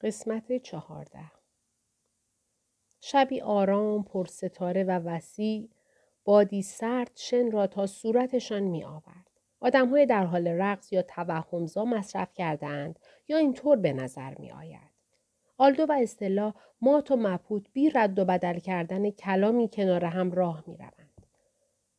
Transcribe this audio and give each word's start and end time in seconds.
قسمت 0.00 0.62
چهارده 0.62 1.30
شبی 3.00 3.40
آرام 3.40 4.02
پر 4.02 4.26
ستاره 4.26 4.84
و 4.84 4.90
وسیع 4.90 5.68
بادی 6.24 6.62
سرد 6.62 7.10
شن 7.14 7.50
را 7.50 7.66
تا 7.66 7.86
صورتشان 7.86 8.62
می 8.62 8.84
آورد. 8.84 9.30
آدم 9.60 9.88
های 9.88 10.06
در 10.06 10.24
حال 10.24 10.48
رقص 10.48 10.92
یا 10.92 11.02
توهمزا 11.02 11.84
مصرف 11.84 12.34
کردند 12.34 12.98
یا 13.28 13.36
اینطور 13.36 13.76
به 13.76 13.92
نظر 13.92 14.34
می 14.38 14.52
آید. 14.52 14.90
آلدو 15.58 15.86
و 15.88 15.92
استلا 16.02 16.54
مات 16.80 17.10
و 17.10 17.16
مپوت 17.16 17.66
بی 17.72 17.90
رد 17.90 18.18
و 18.18 18.24
بدل 18.24 18.58
کردن 18.58 19.10
کلامی 19.10 19.68
کنار 19.72 20.04
هم 20.04 20.32
راه 20.32 20.64
می 20.66 20.76
روند. 20.76 21.26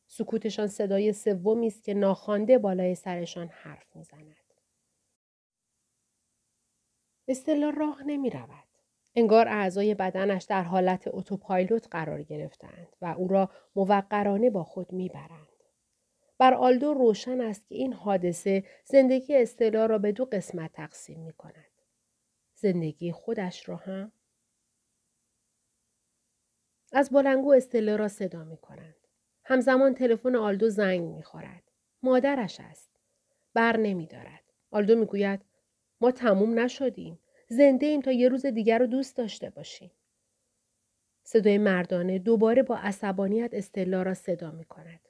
سکوتشان 0.06 0.66
صدای 0.66 1.12
سومی 1.12 1.66
است 1.66 1.84
که 1.84 1.94
ناخوانده 1.94 2.58
بالای 2.58 2.94
سرشان 2.94 3.48
حرف 3.48 3.96
می 3.96 4.04
زند. 4.04 4.41
استلا 7.32 7.70
راه 7.70 8.02
نمی 8.02 8.30
رود. 8.30 8.64
انگار 9.14 9.48
اعضای 9.48 9.94
بدنش 9.94 10.44
در 10.44 10.62
حالت 10.62 11.04
اتوپایلوت 11.06 11.88
قرار 11.90 12.22
گرفتند 12.22 12.96
و 13.00 13.06
او 13.06 13.28
را 13.28 13.50
موقرانه 13.76 14.50
با 14.50 14.64
خود 14.64 14.92
می‌برند. 14.92 15.48
بر 16.38 16.54
آلدو 16.54 16.94
روشن 16.94 17.40
است 17.40 17.66
که 17.66 17.74
این 17.74 17.92
حادثه 17.92 18.64
زندگی 18.84 19.36
استلا 19.36 19.86
را 19.86 19.98
به 19.98 20.12
دو 20.12 20.24
قسمت 20.24 20.72
تقسیم 20.72 21.20
می 21.20 21.32
کند. 21.32 21.72
زندگی 22.54 23.12
خودش 23.12 23.68
را 23.68 23.76
هم 23.76 24.12
از 26.92 27.10
بلنگو 27.10 27.52
استلا 27.52 27.96
را 27.96 28.08
صدا 28.08 28.44
می 28.44 28.56
کنند. 28.56 28.96
همزمان 29.44 29.94
تلفن 29.94 30.36
آلدو 30.36 30.68
زنگ 30.68 31.00
می 31.00 31.22
خورد. 31.22 31.62
مادرش 32.02 32.60
است. 32.60 32.90
بر 33.54 33.76
نمی 33.76 34.06
دارد. 34.06 34.44
آلدو 34.70 34.96
می 34.96 35.06
گوید 35.06 35.40
ما 36.00 36.10
تموم 36.10 36.58
نشدیم. 36.58 37.18
زنده 37.52 37.86
ایم 37.86 38.00
تا 38.00 38.12
یه 38.12 38.28
روز 38.28 38.46
دیگر 38.46 38.78
رو 38.78 38.86
دوست 38.86 39.16
داشته 39.16 39.50
باشیم. 39.50 39.90
صدای 41.22 41.58
مردانه 41.58 42.18
دوباره 42.18 42.62
با 42.62 42.76
عصبانیت 42.76 43.54
استلا 43.54 44.02
را 44.02 44.14
صدا 44.14 44.50
می 44.50 44.64
کند. 44.64 45.08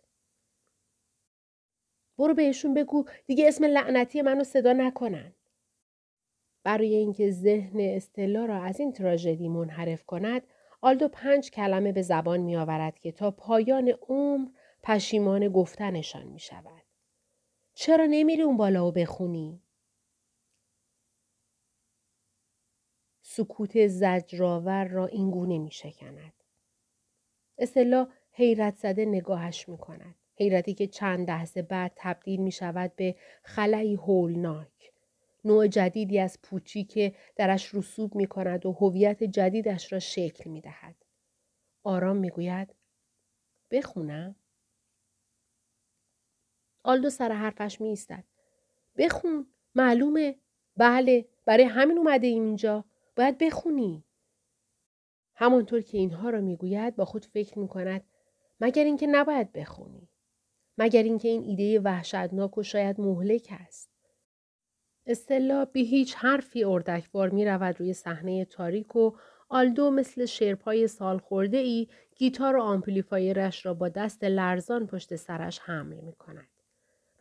برو 2.18 2.34
بهشون 2.34 2.74
بگو 2.74 3.04
دیگه 3.26 3.48
اسم 3.48 3.64
لعنتی 3.64 4.22
منو 4.22 4.44
صدا 4.44 4.72
نکنن. 4.72 5.32
برای 6.64 6.94
اینکه 6.94 7.30
ذهن 7.30 7.80
استلا 7.80 8.44
را 8.44 8.62
از 8.62 8.80
این 8.80 8.92
تراژدی 8.92 9.48
منحرف 9.48 10.04
کند، 10.04 10.42
آلدو 10.80 11.08
پنج 11.08 11.50
کلمه 11.50 11.92
به 11.92 12.02
زبان 12.02 12.40
می 12.40 12.56
آورد 12.56 12.98
که 12.98 13.12
تا 13.12 13.30
پایان 13.30 13.94
عمر 14.08 14.48
پشیمان 14.82 15.48
گفتنشان 15.48 16.26
می 16.26 16.38
شود. 16.38 16.82
چرا 17.74 18.06
نمیری 18.06 18.42
اون 18.42 18.56
بالا 18.56 18.88
و 18.88 18.92
بخونی؟ 18.92 19.61
سکوت 23.36 23.86
زجرآور 23.86 24.88
را 24.88 25.06
این 25.06 25.30
گونه 25.30 25.58
می 25.58 25.70
شکند. 25.70 26.32
استلا 27.58 28.08
حیرت 28.32 28.76
زده 28.76 29.04
نگاهش 29.04 29.68
می 29.68 29.78
کند. 29.78 30.14
حیرتی 30.36 30.74
که 30.74 30.86
چند 30.86 31.30
لحظه 31.30 31.62
بعد 31.62 31.92
تبدیل 31.96 32.40
می 32.40 32.52
شود 32.52 32.96
به 32.96 33.16
خلایی 33.42 33.94
هولناک. 33.94 34.92
نوع 35.44 35.66
جدیدی 35.66 36.18
از 36.18 36.38
پوچی 36.42 36.84
که 36.84 37.14
درش 37.36 37.74
رسوب 37.74 38.14
می 38.14 38.26
کند 38.26 38.66
و 38.66 38.72
هویت 38.72 39.24
جدیدش 39.24 39.92
را 39.92 39.98
شکل 39.98 40.50
می 40.50 40.60
دهد. 40.60 40.94
آرام 41.84 42.16
می 42.16 42.30
گوید 42.30 42.74
بخونم؟ 43.70 44.34
آلدو 46.82 47.10
سر 47.10 47.32
حرفش 47.32 47.80
می 47.80 47.88
ایستد. 47.88 48.24
بخون. 48.96 49.46
معلومه. 49.74 50.36
بله. 50.76 51.28
برای 51.44 51.64
همین 51.64 51.98
اومده 51.98 52.26
اینجا. 52.26 52.84
باید 53.16 53.38
بخونی. 53.38 54.04
همانطور 55.34 55.80
که 55.80 55.98
اینها 55.98 56.30
را 56.30 56.40
می‌گوید 56.40 56.96
با 56.96 57.04
خود 57.04 57.24
فکر 57.24 57.58
می 57.58 57.68
کند 57.68 58.04
مگر 58.60 58.84
اینکه 58.84 59.06
نباید 59.06 59.52
بخونی. 59.52 60.08
مگر 60.78 61.02
اینکه 61.02 61.28
این 61.28 61.42
ایده 61.42 61.80
وحشتناک 61.80 62.58
و 62.58 62.62
شاید 62.62 63.00
مهلک 63.00 63.48
است. 63.50 63.90
استلا 65.06 65.64
بی 65.64 65.84
هیچ 65.84 66.14
حرفی 66.14 66.64
اردکبار 66.64 67.30
می 67.30 67.44
رود 67.44 67.80
روی 67.80 67.92
صحنه 67.92 68.44
تاریک 68.44 68.96
و 68.96 69.12
آلدو 69.48 69.90
مثل 69.90 70.26
شرپای 70.26 70.88
سال 70.88 71.18
خورده 71.18 71.56
ای 71.56 71.88
گیتار 72.16 72.56
و 72.56 72.62
آمپلیفایرش 72.62 73.66
را 73.66 73.74
با 73.74 73.88
دست 73.88 74.24
لرزان 74.24 74.86
پشت 74.86 75.16
سرش 75.16 75.58
حمل 75.58 75.96
می 75.96 76.12
کند. 76.12 76.51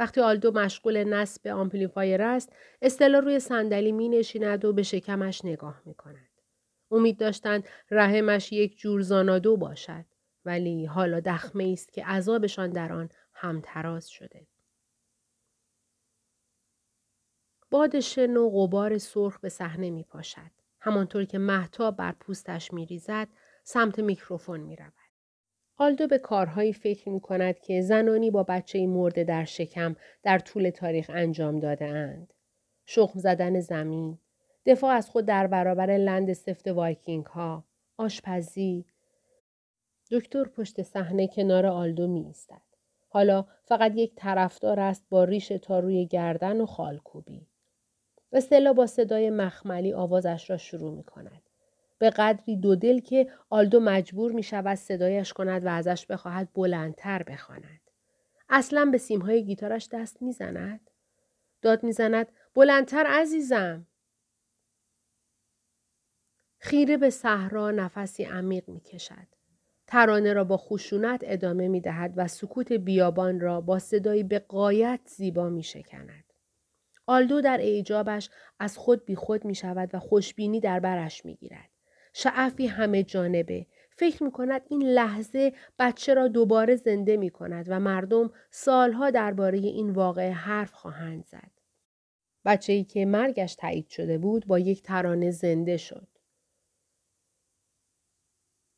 وقتی 0.02 0.22
آلدو 0.22 0.52
مشغول 0.52 1.04
نصب 1.04 1.48
آمپلیفایر 1.48 2.22
است 2.22 2.54
استلا 2.82 3.20
روی 3.20 3.40
صندلی 3.40 3.92
می 3.92 4.10
نشیند 4.10 4.66
و 4.66 4.74
به 4.74 4.84
شکمش 4.84 5.46
نگاه 5.46 5.82
می 5.86 5.94
کند. 5.94 6.30
امید 6.92 7.20
داشتند 7.20 7.68
رحمش 7.92 8.52
یک 8.52 8.78
جور 8.78 9.02
زانادو 9.02 9.58
باشد 9.58 10.06
ولی 10.46 10.86
حالا 10.86 11.20
دخمه 11.20 11.70
است 11.74 11.94
که 11.94 12.06
عذابشان 12.06 12.70
در 12.70 12.94
آن 12.94 13.10
همتراز 13.34 14.10
شده. 14.10 14.48
باد 17.70 18.00
شن 18.00 18.38
و 18.38 18.50
غبار 18.50 18.98
سرخ 18.98 19.40
به 19.40 19.50
صحنه 19.50 19.90
می 19.90 20.04
پاشد. 20.04 20.52
همانطور 20.80 21.26
که 21.26 21.38
محتا 21.38 21.92
بر 21.92 22.12
پوستش 22.12 22.74
می 22.74 22.86
ریزد 22.86 23.28
سمت 23.64 24.00
میکروفون 24.00 24.60
می 24.60 24.76
رود. 24.76 25.01
آلدو 25.78 26.08
به 26.08 26.18
کارهایی 26.18 26.74
فکر 26.74 27.10
می 27.10 27.20
کند 27.20 27.60
که 27.60 27.82
زنانی 27.82 28.32
با 28.32 28.44
بچه 28.44 28.88
مرده 28.88 29.24
در 29.24 29.46
شکم 29.46 29.96
در 30.24 30.40
طول 30.40 30.70
تاریخ 30.70 31.12
انجام 31.14 31.60
داده 31.60 31.86
اند. 31.86 32.34
شخم 32.86 33.20
زدن 33.20 33.60
زمین، 33.60 34.18
دفاع 34.66 34.92
از 34.92 35.10
خود 35.10 35.26
در 35.26 35.48
برابر 35.48 35.98
لند 35.98 36.34
سفت 36.34 36.68
وایکینگ 36.68 37.26
ها، 37.26 37.64
آشپزی. 37.98 38.86
دکتر 40.12 40.44
پشت 40.44 40.82
صحنه 40.82 41.28
کنار 41.28 41.66
آلدو 41.66 42.08
می 42.08 42.26
ایستد. 42.26 42.62
حالا 43.08 43.46
فقط 43.64 43.92
یک 43.96 44.16
طرفدار 44.16 44.80
است 44.80 45.06
با 45.10 45.24
ریش 45.24 45.48
تا 45.48 45.80
روی 45.80 46.06
گردن 46.06 46.62
و 46.62 46.66
خالکوبی. 46.66 47.48
استلا 48.34 48.74
با 48.74 48.88
صدای 48.88 49.30
مخملی 49.30 49.94
آوازش 49.94 50.50
را 50.50 50.58
شروع 50.58 50.96
می 50.96 51.04
کند. 51.04 51.42
به 52.02 52.10
قدری 52.10 52.58
دو 52.58 52.76
دل 52.76 53.00
که 53.00 53.32
آلدو 53.50 53.80
مجبور 53.80 54.32
می 54.32 54.44
شود 54.44 54.76
صدایش 54.76 55.34
کند 55.34 55.66
و 55.66 55.70
ازش 55.70 56.06
بخواهد 56.06 56.50
بلندتر 56.54 57.24
بخواند. 57.24 57.82
اصلا 58.50 58.86
به 58.86 58.98
سیمهای 58.98 59.46
گیتارش 59.46 59.88
دست 59.92 60.22
می‌زند؟ 60.22 60.90
داد 61.62 61.84
می‌زند 61.84 62.28
بلندتر 62.56 63.06
عزیزم. 63.08 63.88
خیره 66.58 66.98
به 66.98 67.10
صحرا 67.10 67.72
نفسی 67.72 68.24
عمیق 68.24 68.70
می 68.70 68.82
کشد. 68.82 69.28
ترانه 69.88 70.34
را 70.34 70.44
با 70.44 70.58
خشونت 70.58 71.22
ادامه 71.24 71.68
می 71.68 71.82
دهد 71.82 72.14
و 72.16 72.28
سکوت 72.28 72.72
بیابان 72.72 73.40
را 73.40 73.62
با 73.62 73.80
صدایی 73.80 74.24
به 74.24 74.40
قایت 74.40 75.00
زیبا 75.06 75.50
می 75.50 75.64
شکند. 75.64 76.24
آلدو 77.06 77.42
در 77.42 77.58
ایجابش 77.58 78.30
از 78.60 78.78
خود 78.78 79.06
بی 79.06 79.16
خود 79.16 79.46
می 79.46 79.56
شود 79.56 79.90
و 79.94 80.00
خوشبینی 80.00 80.60
در 80.60 80.80
برش 80.80 81.26
می 81.26 81.36
گیرد. 81.36 81.71
شعفی 82.14 82.68
همه 82.68 83.04
جانبه. 83.04 83.66
فکر 83.90 84.24
می 84.24 84.32
کند 84.32 84.62
این 84.70 84.84
لحظه 84.84 85.54
بچه 85.80 86.14
را 86.14 86.28
دوباره 86.28 86.76
زنده 86.76 87.18
می 87.18 87.30
کند 87.30 87.66
و 87.70 87.80
مردم 87.80 88.32
سالها 88.52 89.10
درباره 89.10 89.58
این 89.58 89.90
واقعه 89.90 90.32
حرف 90.32 90.74
خواهند 90.74 91.26
زد. 91.26 91.52
بچه 92.46 92.74
ای 92.74 92.84
که 92.84 93.06
مرگش 93.06 93.56
تایید 93.56 93.88
شده 93.88 94.18
بود 94.18 94.48
با 94.48 94.60
یک 94.60 94.84
ترانه 94.84 95.32
زنده 95.32 95.78
شد. 95.78 96.08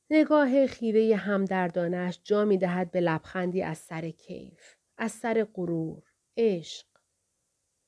نگاه 0.09 0.67
خیره 0.67 1.15
همدردانش 1.15 2.19
جا 2.23 2.45
می 2.45 2.57
دهد 2.57 2.91
به 2.91 3.01
لبخندی 3.01 3.61
از 3.61 3.77
سر 3.77 4.09
کیف، 4.09 4.75
از 4.97 5.11
سر 5.11 5.47
غرور، 5.53 6.03
عشق. 6.37 6.92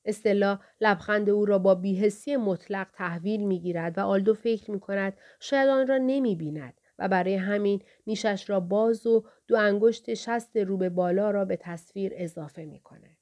استلا 0.06 0.58
لبخند 0.80 1.30
او 1.30 1.44
را 1.44 1.58
با 1.58 1.74
بیهسی 1.74 2.36
مطلق 2.36 2.86
تحویل 2.92 3.46
می 3.46 3.60
گیرد 3.60 3.98
و 3.98 4.00
آلدو 4.00 4.34
فکر 4.34 4.70
می 4.70 4.80
کند 4.80 5.16
شاید 5.40 5.68
آن 5.68 5.86
را 5.86 5.98
نمی 5.98 6.36
بیند 6.36 6.74
و 6.98 7.08
برای 7.08 7.34
همین 7.34 7.82
نیشش 8.06 8.50
را 8.50 8.60
باز 8.60 9.06
و 9.06 9.24
دو 9.48 9.56
انگشت 9.56 10.14
شست 10.14 10.56
رو 10.56 10.76
به 10.76 10.88
بالا 10.88 11.30
را 11.30 11.44
به 11.44 11.56
تصویر 11.56 12.12
اضافه 12.14 12.64
می 12.64 12.80
کند. 12.80 13.16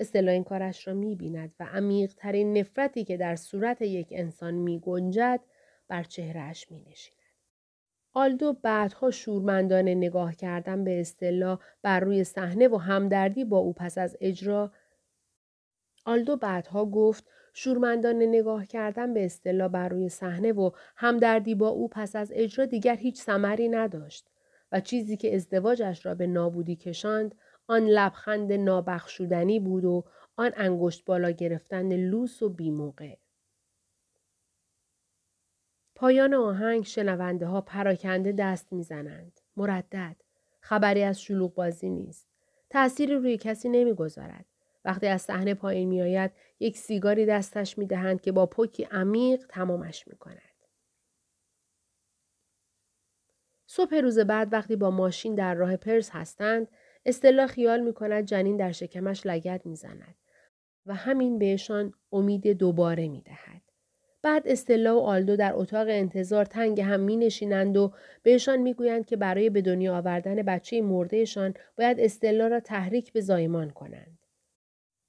استلا 0.00 0.32
این 0.32 0.44
کارش 0.44 0.88
را 0.88 0.94
می 0.94 1.16
بیند 1.16 1.54
و 1.60 1.64
عمیق 1.64 2.14
ترین 2.14 2.58
نفرتی 2.58 3.04
که 3.04 3.16
در 3.16 3.36
صورت 3.36 3.82
یک 3.82 4.08
انسان 4.10 4.54
می 4.54 4.80
گنجد 4.80 5.40
بر 5.88 6.02
چهرهش 6.02 6.70
می 6.70 6.80
نشیند. 6.80 7.20
آلدو 8.12 8.52
بعدها 8.52 9.10
شورمندانه 9.10 9.94
نگاه 9.94 10.34
کردن 10.34 10.84
به 10.84 11.00
استلا 11.00 11.58
بر 11.82 12.00
روی 12.00 12.24
صحنه 12.24 12.68
و 12.68 12.76
همدردی 12.76 13.44
با 13.44 13.58
او 13.58 13.72
پس 13.72 13.98
از 13.98 14.16
اجرا 14.20 14.72
آلدو 16.10 16.36
بعدها 16.36 16.86
گفت 16.86 17.24
شورمندانه 17.54 18.26
نگاه 18.26 18.66
کردن 18.66 19.14
به 19.14 19.24
اصطلاح 19.24 19.68
بر 19.68 19.88
روی 19.88 20.08
صحنه 20.08 20.52
و 20.52 20.70
همدردی 20.96 21.54
با 21.54 21.68
او 21.68 21.88
پس 21.88 22.16
از 22.16 22.32
اجرا 22.34 22.64
دیگر 22.64 22.96
هیچ 22.96 23.22
ثمری 23.22 23.68
نداشت 23.68 24.28
و 24.72 24.80
چیزی 24.80 25.16
که 25.16 25.34
ازدواجش 25.34 26.06
را 26.06 26.14
به 26.14 26.26
نابودی 26.26 26.76
کشاند 26.76 27.34
آن 27.66 27.84
لبخند 27.84 28.52
نابخشودنی 28.52 29.60
بود 29.60 29.84
و 29.84 30.04
آن 30.36 30.52
انگشت 30.56 31.04
بالا 31.04 31.30
گرفتن 31.30 31.96
لوس 31.96 32.42
و 32.42 32.48
بیموقع. 32.48 33.16
پایان 35.94 36.34
آهنگ 36.34 36.84
شنونده 36.84 37.46
ها 37.46 37.60
پراکنده 37.60 38.32
دست 38.32 38.72
می‌زنند. 38.72 39.40
مردد. 39.56 40.16
خبری 40.60 41.02
از 41.02 41.22
شلوغ 41.22 41.54
بازی 41.54 41.90
نیست. 41.90 42.26
تأثیری 42.70 43.14
روی 43.14 43.38
کسی 43.38 43.68
نمی‌گذارد. 43.68 44.49
وقتی 44.84 45.06
از 45.06 45.22
صحنه 45.22 45.54
پایین 45.54 45.88
میآید 45.88 46.30
یک 46.60 46.78
سیگاری 46.78 47.26
دستش 47.26 47.78
می‌دهند 47.78 48.20
که 48.20 48.32
با 48.32 48.46
پوکی 48.46 48.84
عمیق 48.84 49.46
تمامش 49.48 50.08
می‌کند. 50.08 50.50
صبح 53.66 53.96
روز 53.96 54.18
بعد 54.18 54.52
وقتی 54.52 54.76
با 54.76 54.90
ماشین 54.90 55.34
در 55.34 55.54
راه 55.54 55.76
پرس 55.76 56.10
هستند 56.10 56.68
استلا 57.06 57.46
خیال 57.46 57.80
می 57.80 57.92
کند 57.92 58.24
جنین 58.24 58.56
در 58.56 58.72
شکمش 58.72 59.26
لگت 59.26 59.66
می 59.66 59.76
زند 59.76 60.14
و 60.86 60.94
همین 60.94 61.38
بهشان 61.38 61.92
امید 62.12 62.48
دوباره 62.48 63.08
می 63.08 63.20
دهد. 63.22 63.62
بعد 64.22 64.48
استلا 64.48 64.96
و 64.96 65.02
آلدو 65.02 65.36
در 65.36 65.52
اتاق 65.54 65.86
انتظار 65.90 66.44
تنگ 66.44 66.80
هم 66.80 67.00
می 67.00 67.16
نشینند 67.16 67.76
و 67.76 67.92
بهشان 68.22 68.58
می 68.58 68.74
گویند 68.74 69.06
که 69.06 69.16
برای 69.16 69.50
به 69.50 69.62
دنیا 69.62 69.96
آوردن 69.96 70.34
بچه 70.34 70.82
مردهشان 70.82 71.54
باید 71.78 72.00
استلا 72.00 72.46
را 72.46 72.60
تحریک 72.60 73.12
به 73.12 73.20
زایمان 73.20 73.70
کنند. 73.70 74.19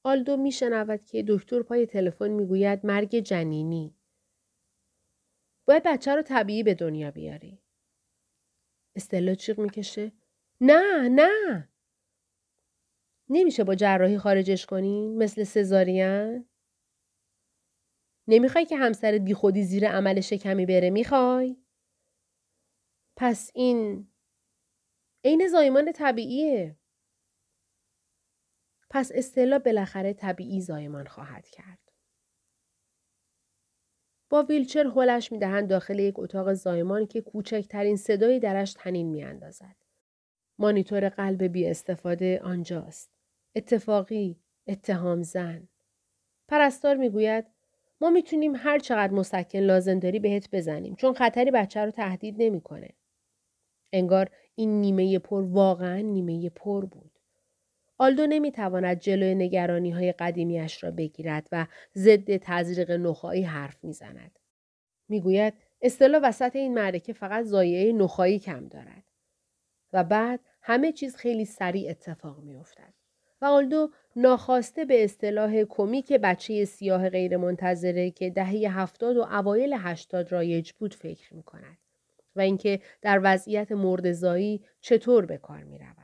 آلدو 0.03 0.37
می 0.37 0.51
شنود 0.51 1.05
که 1.05 1.25
دکتر 1.27 1.61
پای 1.63 1.85
تلفن 1.85 2.27
می 2.27 2.45
گوید 2.45 2.85
مرگ 2.85 3.19
جنینی. 3.19 3.95
باید 5.67 5.83
بچه 5.85 6.15
را 6.15 6.21
طبیعی 6.21 6.63
به 6.63 6.73
دنیا 6.73 7.11
بیاری. 7.11 7.61
استلا 8.95 9.35
چیغ 9.35 9.59
می‌کشه. 9.59 10.11
نه 10.61 11.09
نه. 11.09 11.69
نمیشه 13.29 13.63
با 13.63 13.75
جراحی 13.75 14.17
خارجش 14.17 14.65
کنین 14.65 15.17
مثل 15.17 15.43
سزارین؟ 15.43 16.45
نمی‌خوای 18.27 18.65
که 18.65 18.77
همسرت 18.77 19.21
بی 19.21 19.33
خودی 19.33 19.63
زیر 19.63 19.87
عمل 19.87 20.21
شکمی 20.21 20.65
بره 20.65 20.89
می‌خوای؟ 20.89 21.57
پس 23.17 23.51
این 23.55 24.07
عین 25.25 25.47
زایمان 25.47 25.91
طبیعیه. 25.91 26.77
پس 28.93 29.11
استلا 29.15 29.59
بالاخره 29.59 30.13
طبیعی 30.13 30.61
زایمان 30.61 31.05
خواهد 31.07 31.47
کرد 31.47 31.79
با 34.29 34.43
ویلچر 34.43 34.87
هلش 34.87 35.31
می‌دهند 35.31 35.69
داخل 35.69 35.99
یک 35.99 36.19
اتاق 36.19 36.53
زایمان 36.53 37.07
که 37.07 37.21
کوچکترین 37.21 37.95
صدایی 37.95 38.39
درش 38.39 38.73
تنین 38.73 39.07
میاندازد 39.07 39.75
مانیتور 40.59 41.09
قلب 41.09 41.43
بی 41.43 41.67
استفاده 41.67 42.39
آنجاست 42.43 43.11
اتفاقی 43.55 44.39
اتهام 44.67 45.23
زن 45.23 45.67
پرستار 46.47 46.95
می‌گوید 46.95 47.45
ما 48.01 48.09
می‌تونیم 48.09 48.55
هر 48.55 48.79
چقدر 48.79 49.13
مسکن 49.13 49.59
لازم 49.59 49.99
داری 49.99 50.19
بهت 50.19 50.49
بزنیم 50.51 50.95
چون 50.95 51.13
خطری 51.13 51.51
بچه 51.51 51.85
رو 51.85 51.91
تهدید 51.91 52.35
نمی‌کنه. 52.37 52.89
انگار 53.93 54.29
این 54.55 54.81
نیمه 54.81 55.19
پر 55.19 55.41
واقعا 55.41 55.97
نیمه 55.97 56.49
پر 56.49 56.85
بود. 56.85 57.10
آلدو 58.01 58.27
نمی‌تواند 58.27 58.99
جلوی 58.99 59.35
نگرانی 59.35 59.91
های 59.91 60.11
قدیمیش 60.11 60.83
را 60.83 60.91
بگیرد 60.91 61.47
و 61.51 61.67
ضد 61.95 62.37
تزریق 62.37 62.91
نخایی 62.91 63.43
حرف 63.43 63.83
می‌زند. 63.83 64.39
می‌گوید 65.09 65.53
اصطلاح 65.81 66.21
وسط 66.23 66.55
این 66.55 66.73
معرکه 66.73 67.13
فقط 67.13 67.45
زایعه 67.45 67.93
نخایی 67.93 68.39
کم 68.39 68.67
دارد. 68.67 69.03
و 69.93 70.03
بعد 70.03 70.39
همه 70.61 70.91
چیز 70.91 71.15
خیلی 71.15 71.45
سریع 71.45 71.89
اتفاق 71.89 72.39
میافتد. 72.39 72.93
و 73.41 73.45
آلدو 73.45 73.89
ناخواسته 74.15 74.85
به 74.85 75.03
اصطلاح 75.03 75.63
کمیک 75.63 76.13
بچه 76.13 76.65
سیاه 76.65 77.09
غیرمنتظره 77.09 78.11
که 78.11 78.29
دهه 78.29 78.79
هفتاد 78.79 79.17
و 79.17 79.21
اوایل 79.21 79.73
هشتاد 79.73 80.31
رایج 80.31 80.71
بود 80.71 80.93
فکر 80.93 81.33
می 81.33 81.43
کند 81.43 81.77
و 82.35 82.41
اینکه 82.41 82.79
در 83.01 83.19
وضعیت 83.23 83.71
مردزایی 83.71 84.63
چطور 84.81 85.25
به 85.25 85.37
کار 85.37 85.63
می 85.63 85.77
رود. 85.79 86.00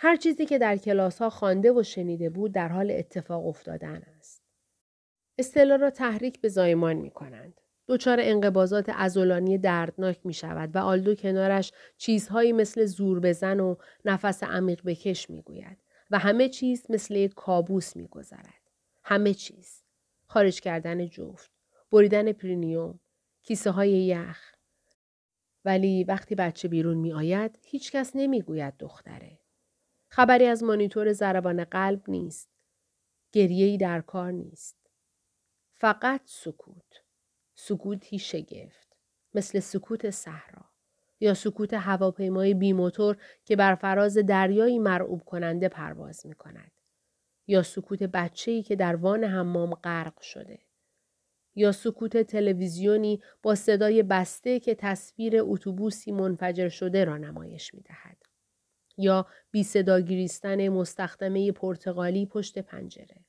هر 0.00 0.16
چیزی 0.16 0.46
که 0.46 0.58
در 0.58 0.76
کلاس 0.76 1.18
ها 1.18 1.30
خوانده 1.30 1.72
و 1.72 1.82
شنیده 1.82 2.30
بود 2.30 2.52
در 2.52 2.68
حال 2.68 2.90
اتفاق 2.90 3.46
افتادن 3.46 4.02
است. 4.18 4.42
استلا 5.38 5.76
را 5.76 5.90
تحریک 5.90 6.40
به 6.40 6.48
زایمان 6.48 6.96
می 6.96 7.10
کنند. 7.10 7.60
دچار 7.88 8.18
انقبازات 8.20 8.88
ازولانی 8.88 9.58
دردناک 9.58 10.20
می 10.24 10.34
شود 10.34 10.76
و 10.76 10.78
آلدو 10.78 11.14
کنارش 11.14 11.72
چیزهایی 11.96 12.52
مثل 12.52 12.84
زور 12.84 13.20
بزن 13.20 13.60
و 13.60 13.76
نفس 14.04 14.42
عمیق 14.42 14.82
بکش 14.84 15.30
می 15.30 15.42
گوید 15.42 15.78
و 16.10 16.18
همه 16.18 16.48
چیز 16.48 16.86
مثل 16.88 17.14
یک 17.14 17.34
کابوس 17.34 17.96
می 17.96 18.08
گذرد. 18.08 18.70
همه 19.04 19.34
چیز. 19.34 19.82
خارج 20.26 20.60
کردن 20.60 21.08
جفت. 21.08 21.50
بریدن 21.92 22.32
پرینیوم. 22.32 23.00
کیسه 23.42 23.70
های 23.70 24.06
یخ. 24.06 24.54
ولی 25.64 26.04
وقتی 26.04 26.34
بچه 26.34 26.68
بیرون 26.68 26.96
می 26.96 27.12
آید 27.12 27.58
هیچ 27.64 27.92
کس 27.92 28.12
نمی 28.14 28.42
گوید 28.42 28.74
دختره. 28.78 29.37
خبری 30.08 30.46
از 30.46 30.62
مانیتور 30.62 31.12
ضربان 31.12 31.64
قلب 31.64 32.02
نیست. 32.10 32.48
گریهی 33.32 33.78
در 33.78 34.00
کار 34.00 34.32
نیست. 34.32 34.76
فقط 35.74 36.20
سکوت. 36.24 37.02
سکوتی 37.54 38.18
شگفت. 38.18 38.96
مثل 39.34 39.60
سکوت 39.60 40.10
صحرا. 40.10 40.64
یا 41.20 41.34
سکوت 41.34 41.74
هواپیمای 41.74 42.54
بیموتور 42.54 43.16
که 43.44 43.56
بر 43.56 43.74
فراز 43.74 44.18
دریایی 44.18 44.78
مرعوب 44.78 45.22
کننده 45.24 45.68
پرواز 45.68 46.26
می 46.26 46.34
کند. 46.34 46.72
یا 47.46 47.62
سکوت 47.62 48.02
بچه‌ای 48.02 48.62
که 48.62 48.76
در 48.76 48.96
وان 48.96 49.24
حمام 49.24 49.74
غرق 49.74 50.20
شده. 50.20 50.58
یا 51.54 51.72
سکوت 51.72 52.16
تلویزیونی 52.16 53.22
با 53.42 53.54
صدای 53.54 54.02
بسته 54.02 54.60
که 54.60 54.74
تصویر 54.74 55.36
اتوبوسی 55.40 56.12
منفجر 56.12 56.68
شده 56.68 57.04
را 57.04 57.16
نمایش 57.16 57.74
می 57.74 57.80
دهد. 57.80 58.27
یا 58.98 59.26
بی 59.50 59.62
صدا 59.62 60.00
گریستن 60.00 60.68
مستخدمه 60.68 61.52
پرتغالی 61.52 62.26
پشت 62.26 62.58
پنجره. 62.58 63.24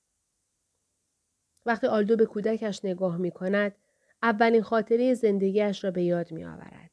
وقتی 1.65 1.87
آلدو 1.87 2.15
به 2.15 2.25
کودکش 2.25 2.85
نگاه 2.85 3.17
می 3.17 3.31
کند، 3.31 3.75
اولین 4.23 4.61
خاطره 4.61 5.13
زندگیش 5.13 5.83
را 5.83 5.91
به 5.91 6.03
یاد 6.03 6.31
می 6.31 6.45
آورد. 6.45 6.91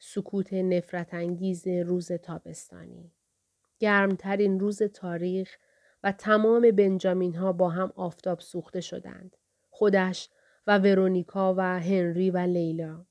سکوت 0.00 0.52
نفرت 0.52 1.14
انگیز 1.14 1.66
روز 1.66 2.12
تابستانی. 2.12 3.12
گرمترین 3.78 4.60
روز 4.60 4.82
تاریخ 4.82 5.56
و 6.02 6.12
تمام 6.12 6.70
بنجامین 6.70 7.34
ها 7.34 7.52
با 7.52 7.68
هم 7.68 7.92
آفتاب 7.96 8.40
سوخته 8.40 8.80
شدند. 8.80 9.36
خودش 9.70 10.30
و 10.66 10.78
ورونیکا 10.78 11.54
و 11.58 11.80
هنری 11.80 12.30
و 12.30 12.38
لیلا. 12.38 13.04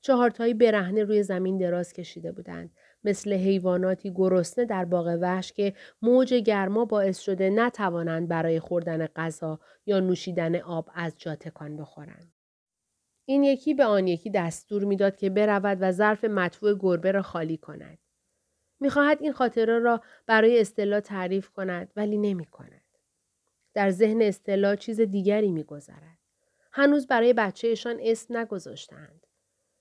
چهارتایی 0.00 0.54
برهنه 0.54 1.04
روی 1.04 1.22
زمین 1.22 1.58
دراز 1.58 1.92
کشیده 1.92 2.32
بودند 2.32 2.70
مثل 3.04 3.32
حیواناتی 3.32 4.10
گرسنه 4.10 4.64
در 4.64 4.84
باغ 4.84 5.18
وحش 5.20 5.52
که 5.52 5.74
موج 6.02 6.34
گرما 6.34 6.84
باعث 6.84 7.18
شده 7.18 7.50
نتوانند 7.50 8.28
برای 8.28 8.60
خوردن 8.60 9.06
غذا 9.06 9.60
یا 9.86 10.00
نوشیدن 10.00 10.56
آب 10.56 10.90
از 10.94 11.12
جا 11.16 11.34
تکان 11.34 11.76
بخورند. 11.76 12.32
این 13.24 13.44
یکی 13.44 13.74
به 13.74 13.84
آن 13.84 14.06
یکی 14.06 14.30
دستور 14.30 14.84
می‌داد 14.84 15.16
که 15.16 15.30
برود 15.30 15.78
و 15.80 15.92
ظرف 15.92 16.24
مطبوع 16.24 16.74
گربه 16.80 17.12
را 17.12 17.22
خالی 17.22 17.56
کند. 17.56 17.98
می‌خواهد 18.80 19.18
این 19.22 19.32
خاطره 19.32 19.78
را 19.78 20.02
برای 20.26 20.60
استلا 20.60 21.00
تعریف 21.00 21.50
کند 21.50 21.92
ولی 21.96 22.18
نمی 22.18 22.46
کند. 22.46 22.84
در 23.74 23.90
ذهن 23.90 24.22
استلا 24.22 24.76
چیز 24.76 25.00
دیگری 25.00 25.50
میگذرد. 25.52 26.18
هنوز 26.72 27.06
برای 27.06 27.32
بچهشان 27.32 27.98
اسم 28.02 28.36
نگذاشتند. 28.36 29.26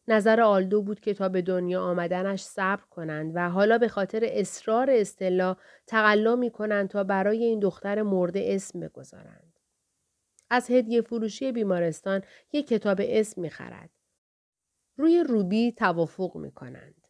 نظر 0.07 0.41
آلدو 0.41 0.81
بود 0.81 0.99
که 0.99 1.13
تا 1.13 1.29
به 1.29 1.41
دنیا 1.41 1.81
آمدنش 1.81 2.41
صبر 2.41 2.83
کنند 2.89 3.31
و 3.35 3.49
حالا 3.49 3.77
به 3.77 3.87
خاطر 3.87 4.21
اصرار 4.23 4.89
استلا 4.91 5.55
تقلا 5.87 6.35
می 6.35 6.51
کنند 6.51 6.89
تا 6.89 7.03
برای 7.03 7.43
این 7.43 7.59
دختر 7.59 8.01
مرده 8.01 8.43
اسم 8.47 8.79
بگذارند. 8.79 9.59
از 10.49 10.71
هدیه 10.71 11.01
فروشی 11.01 11.51
بیمارستان 11.51 12.21
یک 12.53 12.67
کتاب 12.67 12.97
اسم 13.03 13.41
می 13.41 13.49
خرد. 13.49 13.89
روی 14.97 15.23
روبی 15.23 15.71
توافق 15.71 16.37
می 16.37 16.51
کنند. 16.51 17.07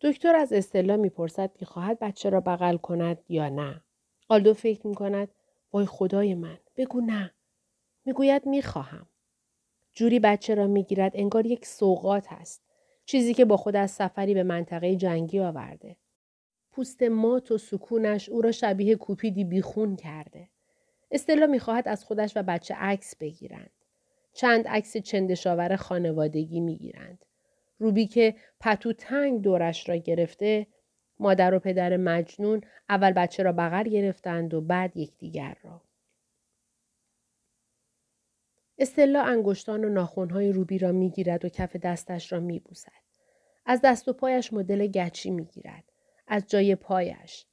دکتر 0.00 0.36
از 0.36 0.52
استلا 0.52 0.96
می‌پرسد 0.96 1.54
که 1.54 1.66
خواهد 1.66 1.98
بچه 1.98 2.30
را 2.30 2.40
بغل 2.40 2.76
کند 2.76 3.18
یا 3.28 3.48
نه. 3.48 3.84
آلدو 4.28 4.54
فکر 4.54 4.86
می 4.86 4.94
کند 4.94 5.28
وای 5.72 5.86
خدای 5.86 6.34
من 6.34 6.58
بگو 6.76 7.00
نه. 7.00 7.34
می‌گوید 8.04 8.46
می‌خواهم. 8.46 9.08
جوری 9.96 10.18
بچه 10.18 10.54
را 10.54 10.66
می‌گیرد 10.66 11.12
انگار 11.14 11.46
یک 11.46 11.66
سوقات 11.66 12.26
است. 12.30 12.62
چیزی 13.04 13.34
که 13.34 13.44
با 13.44 13.56
خود 13.56 13.76
از 13.76 13.90
سفری 13.90 14.34
به 14.34 14.42
منطقه 14.42 14.96
جنگی 14.96 15.40
آورده. 15.40 15.96
پوست 16.72 17.02
مات 17.02 17.50
و 17.50 17.58
سکونش 17.58 18.28
او 18.28 18.42
را 18.42 18.52
شبیه 18.52 18.96
کوپیدی 18.96 19.44
بیخون 19.44 19.96
کرده. 19.96 20.48
استلا 21.10 21.46
می‌خواهد 21.46 21.88
از 21.88 22.04
خودش 22.04 22.36
و 22.36 22.42
بچه 22.42 22.74
عکس 22.74 23.16
بگیرند. 23.16 23.70
چند 24.32 24.68
عکس 24.68 24.96
چندشاور 24.96 25.76
خانوادگی 25.76 26.60
می‌گیرند. 26.60 27.24
روبی 27.78 28.06
که 28.06 28.34
پتو 28.60 28.92
تنگ 28.92 29.42
دورش 29.42 29.88
را 29.88 29.96
گرفته 29.96 30.66
مادر 31.20 31.54
و 31.54 31.58
پدر 31.58 31.96
مجنون 31.96 32.60
اول 32.88 33.12
بچه 33.12 33.42
را 33.42 33.52
بغل 33.52 33.88
گرفتند 33.88 34.54
و 34.54 34.60
بعد 34.60 34.96
یکدیگر 34.96 35.56
را. 35.62 35.80
استلا 38.78 39.22
انگشتان 39.22 39.84
و 39.84 39.88
ناخونهای 39.88 40.52
روبی 40.52 40.78
را 40.78 40.92
می‌گیرد 40.92 41.44
و 41.44 41.48
کف 41.48 41.76
دستش 41.76 42.32
را 42.32 42.40
میبوسد. 42.40 42.92
از 43.66 43.80
دست 43.84 44.08
و 44.08 44.12
پایش 44.12 44.52
مدل 44.52 44.86
گچی 44.86 45.30
می‌گیرد. 45.30 45.84
از 46.28 46.44
جای 46.46 46.74
پایش. 46.74 47.46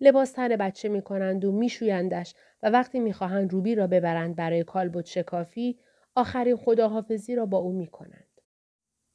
لباس 0.00 0.32
تن 0.32 0.56
بچه 0.56 0.88
می‌کنند 0.88 1.44
و 1.44 1.52
میشویندش 1.52 2.34
و 2.62 2.70
وقتی 2.70 3.00
می‌خواهند 3.00 3.52
روبی 3.52 3.74
را 3.74 3.86
ببرند 3.86 4.36
برای 4.36 4.64
کالبد 4.64 5.04
شکافی 5.04 5.78
آخرین 6.14 6.56
خداحافظی 6.56 7.34
را 7.34 7.46
با 7.46 7.58
او 7.58 7.72
می‌کنند. 7.72 8.24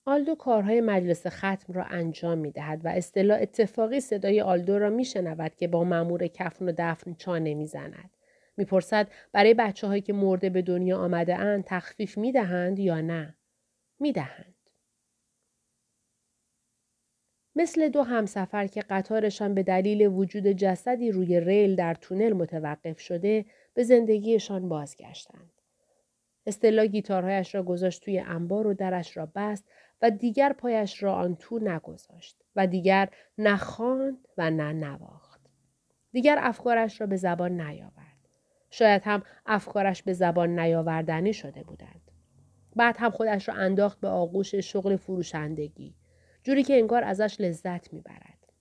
آلدو 0.06 0.36
کارهای 0.36 0.82
مجلس 0.82 1.28
ختم 1.28 1.74
را 1.74 1.84
انجام 1.84 2.38
می 2.38 2.52
دهد 2.52 2.86
و 2.86 2.88
اصطلاح 2.88 3.40
اتفاقی 3.42 4.00
صدای 4.00 4.42
آلدو 4.42 4.80
را 4.80 4.90
می 4.90 5.06
شنود 5.06 5.56
که 5.56 5.68
با 5.68 5.84
مأمور 5.84 6.28
کفن 6.28 6.70
و 6.70 6.74
دفن 6.78 7.14
چانه 7.14 7.54
می 7.54 7.68
زند. 7.68 8.10
می‌پرسد 8.60 9.08
برای 9.32 9.54
بچه 9.54 9.88
هایی 9.88 10.02
که 10.02 10.14
مرده 10.14 10.50
به 10.50 10.62
دنیا 10.62 10.98
آمده 10.98 11.36
اند 11.36 11.64
تخفیف 11.68 12.18
می 12.18 12.32
دهند 12.32 12.80
یا 12.80 13.02
نه؟ 13.02 13.36
می 14.00 14.12
دهند. 14.12 14.56
مثل 17.56 17.90
دو 17.90 18.04
همسفر 18.04 18.68
که 18.68 18.82
قطارشان 18.82 19.54
به 19.54 19.64
دلیل 19.64 20.08
وجود 20.08 20.48
جسدی 20.48 21.12
روی 21.12 21.40
ریل 21.40 21.76
در 21.76 21.94
تونل 21.94 22.34
متوقف 22.34 23.00
شده 23.00 23.46
به 23.74 23.84
زندگیشان 23.84 24.70
بازگشتند. 24.70 25.52
استلا 26.46 26.86
گیتارهایش 26.86 27.56
را 27.56 27.64
گذاشت 27.64 28.04
توی 28.04 28.20
انبار 28.20 28.68
و 28.68 28.74
درش 28.74 29.18
را 29.18 29.32
بست 29.36 29.66
و 30.02 30.12
دیگر 30.12 30.54
پایش 30.54 31.04
را 31.04 31.16
آن 31.16 31.36
تو 31.36 31.60
نگذاشت 31.60 32.44
و 32.56 32.68
دیگر 32.68 33.10
نخواند 33.38 34.28
و 34.38 34.52
نه 34.52 34.74
نواخت. 34.74 35.42
دیگر 36.12 36.38
افکارش 36.40 37.02
را 37.02 37.08
به 37.08 37.16
زبان 37.16 37.62
نیاورد. 37.62 38.09
شاید 38.70 39.02
هم 39.06 39.24
افکارش 39.46 40.04
به 40.04 40.14
زبان 40.14 40.60
نیاوردنی 40.60 41.34
شده 41.34 41.64
بودند. 41.64 42.12
بعد 42.76 42.96
هم 43.00 43.10
خودش 43.10 43.50
را 43.50 43.56
انداخت 43.56 44.00
به 44.00 44.08
آغوش 44.08 44.56
شغل 44.56 44.96
فروشندگی. 44.96 45.96
جوری 46.44 46.64
که 46.64 46.74
انگار 46.78 47.04
ازش 47.04 47.36
لذت 47.40 47.94
می‌برد. 47.94 48.54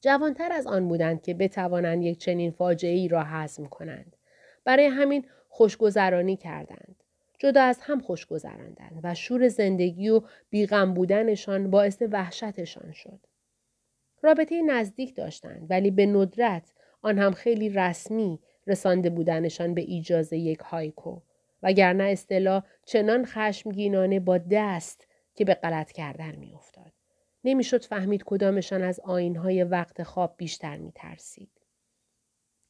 جوانتر 0.00 0.52
از 0.52 0.66
آن 0.66 0.88
بودند 0.88 1.22
که 1.22 1.34
بتوانند 1.34 2.02
یک 2.02 2.18
چنین 2.18 2.50
فاجعه 2.50 2.92
ای 2.92 3.08
را 3.08 3.24
حزم 3.24 3.66
کنند. 3.66 4.16
برای 4.64 4.86
همین 4.86 5.26
خوشگذرانی 5.48 6.36
کردند. 6.36 7.02
جدا 7.38 7.62
از 7.62 7.78
هم 7.82 8.00
خوش 8.00 8.26
گذراندند 8.26 9.00
و 9.02 9.14
شور 9.14 9.48
زندگی 9.48 10.08
و 10.08 10.22
بیغم 10.50 10.94
بودنشان 10.94 11.70
باعث 11.70 12.02
وحشتشان 12.10 12.92
شد. 12.92 13.20
رابطه 14.22 14.62
نزدیک 14.62 15.14
داشتند 15.14 15.66
ولی 15.70 15.90
به 15.90 16.06
ندرت 16.06 16.72
آن 17.02 17.18
هم 17.18 17.32
خیلی 17.32 17.68
رسمی 17.68 18.40
رسانده 18.66 19.10
بودنشان 19.10 19.74
به 19.74 19.96
اجازه 19.96 20.36
یک 20.36 20.58
هایکو 20.58 21.20
وگرنه 21.62 22.04
اصطلاح 22.04 22.62
چنان 22.84 23.24
خشمگینانه 23.24 24.20
با 24.20 24.38
دست 24.38 25.06
که 25.34 25.44
به 25.44 25.54
غلط 25.54 25.92
کردن 25.92 26.36
میافتاد 26.36 26.92
نمی‌شد 27.44 27.84
فهمید 27.84 28.24
کدامشان 28.24 28.82
از 28.82 29.00
آینهای 29.00 29.64
وقت 29.64 30.02
خواب 30.02 30.34
بیشتر 30.36 30.76
میترسید 30.76 31.50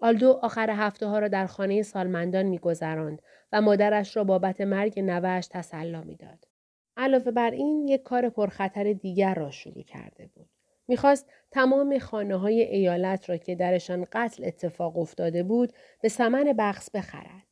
آلدو 0.00 0.38
آخر 0.42 0.70
هفته 0.70 1.06
ها 1.06 1.18
را 1.18 1.28
در 1.28 1.46
خانه 1.46 1.82
سالمندان 1.82 2.46
میگذراند 2.46 3.22
و 3.52 3.60
مادرش 3.60 4.16
را 4.16 4.24
بابت 4.24 4.60
مرگ 4.60 5.00
نوهش 5.00 5.46
تسلا 5.46 6.00
می‌داد. 6.00 6.48
علاوه 6.96 7.30
بر 7.30 7.50
این 7.50 7.88
یک 7.88 8.02
کار 8.02 8.28
پرخطر 8.28 8.92
دیگر 8.92 9.34
را 9.34 9.50
شروع 9.50 9.82
کرده 9.82 10.26
بود. 10.34 10.48
می‌خواست 10.88 11.30
تمام 11.50 11.98
خانه 11.98 12.36
های 12.36 12.62
ایالت 12.62 13.30
را 13.30 13.36
که 13.36 13.54
درشان 13.54 14.06
قتل 14.12 14.44
اتفاق 14.44 14.98
افتاده 14.98 15.42
بود 15.42 15.72
به 16.02 16.08
سمن 16.08 16.44
بخص 16.58 16.90
بخرد. 16.90 17.46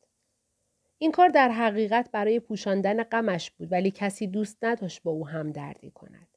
این 0.97 1.11
کار 1.11 1.29
در 1.29 1.49
حقیقت 1.49 2.09
برای 2.11 2.39
پوشاندن 2.39 3.03
غمش 3.03 3.51
بود 3.51 3.71
ولی 3.71 3.91
کسی 3.91 4.27
دوست 4.27 4.57
نداشت 4.61 5.03
با 5.03 5.11
او 5.11 5.27
همدردی 5.27 5.91
کند. 5.91 6.27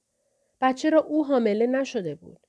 بچه 0.61 0.90
را 0.90 1.00
او 1.00 1.26
حامله 1.26 1.67
نشده 1.67 2.14
بود. 2.14 2.47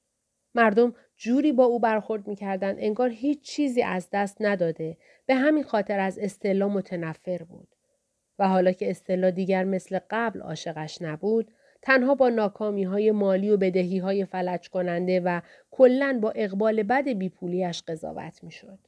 مردم 0.55 0.93
جوری 1.17 1.51
با 1.51 1.63
او 1.63 1.79
برخورد 1.79 2.27
می‌کردند 2.27 2.75
انگار 2.79 3.09
هیچ 3.09 3.41
چیزی 3.41 3.81
از 3.81 4.09
دست 4.13 4.37
نداده 4.39 4.97
به 5.25 5.35
همین 5.35 5.63
خاطر 5.63 5.99
از 5.99 6.19
استلا 6.19 6.67
متنفر 6.67 7.43
بود 7.43 7.75
و 8.39 8.47
حالا 8.47 8.71
که 8.71 8.89
استلا 8.89 9.29
دیگر 9.29 9.63
مثل 9.63 9.99
قبل 10.09 10.41
عاشقش 10.41 11.01
نبود 11.01 11.51
تنها 11.81 12.15
با 12.15 12.29
ناکامی 12.29 12.83
های 12.83 13.11
مالی 13.11 13.49
و 13.49 13.57
بدهی 13.57 13.97
های 13.97 14.25
فلج 14.25 14.69
کننده 14.69 15.19
و 15.19 15.41
کلا 15.71 16.19
با 16.21 16.31
اقبال 16.31 16.83
بد 16.83 17.09
بیپولیش 17.09 17.81
قضاوت 17.87 18.43
می‌شد. 18.43 18.79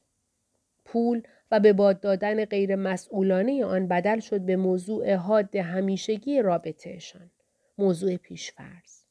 پول 0.84 1.22
و 1.50 1.60
به 1.60 1.72
باد 1.72 2.00
دادن 2.00 2.44
غیر 2.44 2.76
مسئولانه 2.76 3.64
آن 3.64 3.88
بدل 3.88 4.20
شد 4.20 4.40
به 4.40 4.56
موضوع 4.56 5.14
حاد 5.14 5.56
همیشگی 5.56 6.42
رابطهشان. 6.42 7.30
موضوع 7.78 8.16
پیشفرز. 8.16 9.02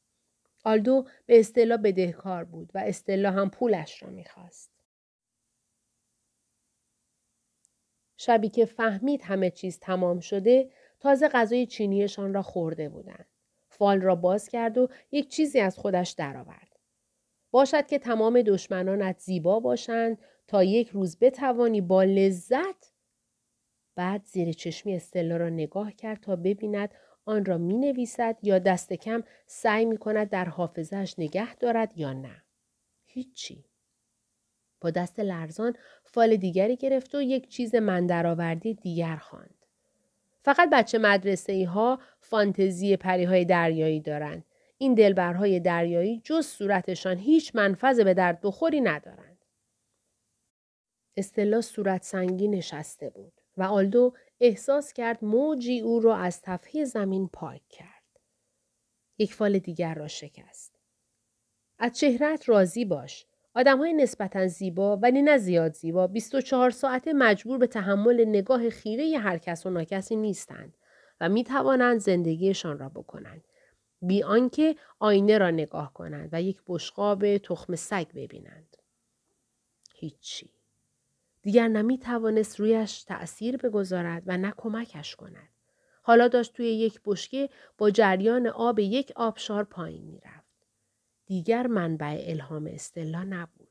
آلدو 0.64 1.06
به 1.26 1.40
اصطلاح 1.40 1.78
بدهکار 1.78 2.44
بود 2.44 2.70
و 2.74 2.78
اصطلاح 2.78 3.34
هم 3.34 3.50
پولش 3.50 4.02
را 4.02 4.10
می‌خواست. 4.10 4.70
شبی 8.16 8.48
که 8.48 8.64
فهمید 8.64 9.22
همه 9.22 9.50
چیز 9.50 9.78
تمام 9.78 10.20
شده 10.20 10.70
تازه 11.00 11.28
غذای 11.28 11.66
چینیشان 11.66 12.34
را 12.34 12.42
خورده 12.42 12.88
بودند. 12.88 13.26
فال 13.82 14.00
را 14.00 14.14
باز 14.14 14.48
کرد 14.48 14.78
و 14.78 14.88
یک 15.12 15.28
چیزی 15.28 15.60
از 15.60 15.78
خودش 15.78 16.10
درآورد. 16.10 16.76
باشد 17.50 17.86
که 17.86 17.98
تمام 17.98 18.42
دشمنانت 18.42 19.18
زیبا 19.18 19.60
باشند 19.60 20.18
تا 20.46 20.64
یک 20.64 20.88
روز 20.88 21.18
بتوانی 21.18 21.80
با 21.80 22.02
لذت 22.02 22.92
بعد 23.94 24.24
زیر 24.24 24.52
چشمی 24.52 24.94
استلا 24.96 25.36
را 25.36 25.48
نگاه 25.48 25.92
کرد 25.92 26.20
تا 26.20 26.36
ببیند 26.36 26.94
آن 27.24 27.44
را 27.44 27.58
می 27.58 27.78
نویسد 27.78 28.38
یا 28.42 28.58
دست 28.58 28.92
کم 28.92 29.22
سعی 29.46 29.84
می 29.84 29.96
کند 29.96 30.30
در 30.30 30.44
حافظش 30.44 31.14
نگه 31.18 31.54
دارد 31.54 31.98
یا 31.98 32.12
نه. 32.12 32.42
هیچی. 33.04 33.64
با 34.80 34.90
دست 34.90 35.20
لرزان 35.20 35.76
فال 36.04 36.36
دیگری 36.36 36.76
گرفت 36.76 37.14
و 37.14 37.22
یک 37.22 37.48
چیز 37.48 37.74
من 37.74 38.06
درآوردی 38.06 38.74
دیگر 38.74 39.16
خواند. 39.16 39.61
فقط 40.42 40.68
بچه 40.72 40.98
مدرسه 40.98 41.52
ای 41.52 41.64
ها 41.64 41.98
فانتزی 42.20 42.96
پری 42.96 43.24
های 43.24 43.44
دریایی 43.44 44.00
دارند. 44.00 44.44
این 44.78 44.94
دلبرهای 44.94 45.60
دریایی 45.60 46.20
جز 46.24 46.46
صورتشان 46.46 47.18
هیچ 47.18 47.54
منفذ 47.54 48.00
به 48.00 48.14
درد 48.14 48.40
بخوری 48.42 48.80
ندارند. 48.80 49.44
استلا 51.16 51.60
صورت 51.60 52.02
سنگی 52.02 52.48
نشسته 52.48 53.10
بود 53.10 53.32
و 53.56 53.62
آلدو 53.62 54.14
احساس 54.40 54.92
کرد 54.92 55.24
موجی 55.24 55.80
او 55.80 56.00
را 56.00 56.16
از 56.16 56.42
تفهی 56.42 56.84
زمین 56.84 57.28
پاک 57.28 57.68
کرد. 57.68 58.02
یک 59.18 59.34
فال 59.34 59.58
دیگر 59.58 59.94
را 59.94 60.08
شکست. 60.08 60.78
از 61.78 61.98
چهرت 61.98 62.48
راضی 62.48 62.84
باش. 62.84 63.26
آدم 63.54 63.78
های 63.78 63.92
نسبتا 63.92 64.46
زیبا 64.46 64.96
ولی 64.96 65.22
نه 65.22 65.38
زیاد 65.38 65.74
زیبا 65.74 66.06
24 66.06 66.70
ساعته 66.70 67.12
مجبور 67.12 67.58
به 67.58 67.66
تحمل 67.66 68.24
نگاه 68.24 68.70
خیره 68.70 69.18
هر 69.18 69.38
کس 69.38 69.66
و 69.66 69.70
ناکسی 69.70 70.16
نیستند 70.16 70.74
و 71.20 71.28
می 71.28 71.44
توانند 71.44 72.00
زندگیشان 72.00 72.78
را 72.78 72.88
بکنند. 72.88 73.44
بی 74.02 74.22
آنکه 74.22 74.76
آینه 74.98 75.38
را 75.38 75.50
نگاه 75.50 75.92
کنند 75.92 76.28
و 76.32 76.42
یک 76.42 76.62
بشقاب 76.66 77.38
تخم 77.38 77.76
سگ 77.76 78.06
ببینند. 78.14 78.76
هیچی. 79.94 80.50
دیگر 81.42 81.68
نمی 81.68 81.98
توانست 81.98 82.60
رویش 82.60 83.02
تأثیر 83.02 83.56
بگذارد 83.56 84.22
و 84.26 84.36
نه 84.36 84.54
کمکش 84.56 85.16
کند. 85.16 85.48
حالا 86.02 86.28
داشت 86.28 86.52
توی 86.52 86.66
یک 86.66 87.00
بشکه 87.04 87.48
با 87.78 87.90
جریان 87.90 88.46
آب 88.46 88.78
یک 88.78 89.12
آبشار 89.16 89.64
پایین 89.64 90.04
می 90.04 90.20
رفت. 90.20 90.41
دیگر 91.32 91.66
منبع 91.66 92.24
الهام 92.26 92.66
استلا 92.66 93.24
نبود. 93.24 93.68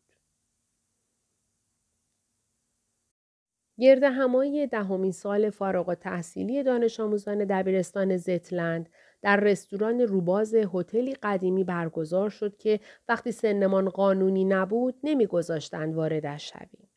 گرد 3.79 4.03
همایی 4.03 4.67
دهمین 4.67 5.11
سال 5.11 5.49
فارغ 5.49 5.89
و 5.89 5.95
تحصیلی 5.95 6.63
دانش 6.63 6.99
آموزان 6.99 7.45
دبیرستان 7.45 8.17
زتلند 8.17 8.89
در 9.21 9.39
رستوران 9.39 10.01
روباز 10.01 10.55
هتلی 10.55 11.13
قدیمی 11.13 11.63
برگزار 11.63 12.29
شد 12.29 12.57
که 12.57 12.79
وقتی 13.09 13.31
سنمان 13.31 13.89
قانونی 13.89 14.45
نبود 14.45 14.95
نمیگذاشتند 15.03 15.95
واردش 15.95 16.49
شویم. 16.51 16.89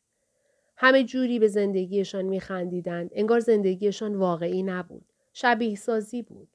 همه 0.77 1.03
جوری 1.03 1.39
به 1.39 1.47
زندگیشان 1.47 2.25
میخندیدند 2.25 3.09
انگار 3.13 3.39
زندگیشان 3.39 4.15
واقعی 4.15 4.63
نبود 4.63 5.13
شبیه 5.33 5.75
سازی 5.75 6.21
بود 6.21 6.49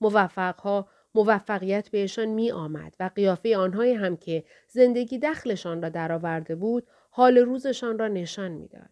موفقها 0.00 0.88
موفقیت 1.14 1.88
بهشان 1.88 2.28
می 2.28 2.50
آمد 2.50 2.94
و 3.00 3.10
قیافه 3.14 3.56
آنهایی 3.56 3.94
هم 3.94 4.16
که 4.16 4.44
زندگی 4.68 5.18
دخلشان 5.18 5.82
را 5.82 5.88
درآورده 5.88 6.54
بود 6.54 6.86
حال 7.10 7.38
روزشان 7.38 7.98
را 7.98 8.08
نشان 8.08 8.50
می‌داد. 8.50 8.90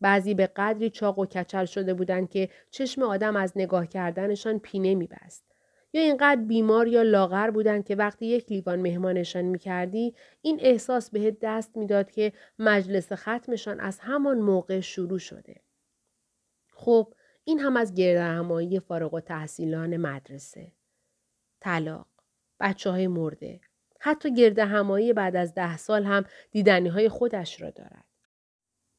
بعضی 0.00 0.34
به 0.34 0.46
قدری 0.46 0.90
چاق 0.90 1.18
و 1.18 1.26
کچل 1.26 1.64
شده 1.64 1.94
بودند 1.94 2.30
که 2.30 2.48
چشم 2.70 3.02
آدم 3.02 3.36
از 3.36 3.52
نگاه 3.56 3.86
کردنشان 3.86 4.58
پینه 4.58 4.94
میبست. 4.94 5.44
یا 5.92 6.02
اینقدر 6.02 6.40
بیمار 6.40 6.88
یا 6.88 7.02
لاغر 7.02 7.50
بودند 7.50 7.84
که 7.84 7.96
وقتی 7.96 8.26
یک 8.26 8.52
لیوان 8.52 8.80
مهمانشان 8.80 9.44
می‌کردی 9.44 10.14
این 10.42 10.58
احساس 10.62 11.10
بهت 11.10 11.36
دست 11.42 11.76
می‌داد 11.76 12.10
که 12.10 12.32
مجلس 12.58 13.12
ختمشان 13.12 13.80
از 13.80 13.98
همان 14.00 14.38
موقع 14.38 14.80
شروع 14.80 15.18
شده. 15.18 15.60
خب 16.72 17.14
این 17.44 17.60
هم 17.60 17.76
از 17.76 17.94
گردهمایی 17.94 18.80
فارغ 18.80 19.14
و 19.14 19.20
تحصیلان 19.20 19.96
مدرسه. 19.96 20.72
طلاق. 21.60 22.06
بچه 22.60 22.90
های 22.90 23.06
مرده. 23.06 23.60
حتی 24.00 24.34
گرده 24.34 24.64
همایی 24.64 25.12
بعد 25.12 25.36
از 25.36 25.54
ده 25.54 25.76
سال 25.76 26.04
هم 26.04 26.24
دیدنی 26.50 26.88
های 26.88 27.08
خودش 27.08 27.62
را 27.62 27.70
دارد. 27.70 28.04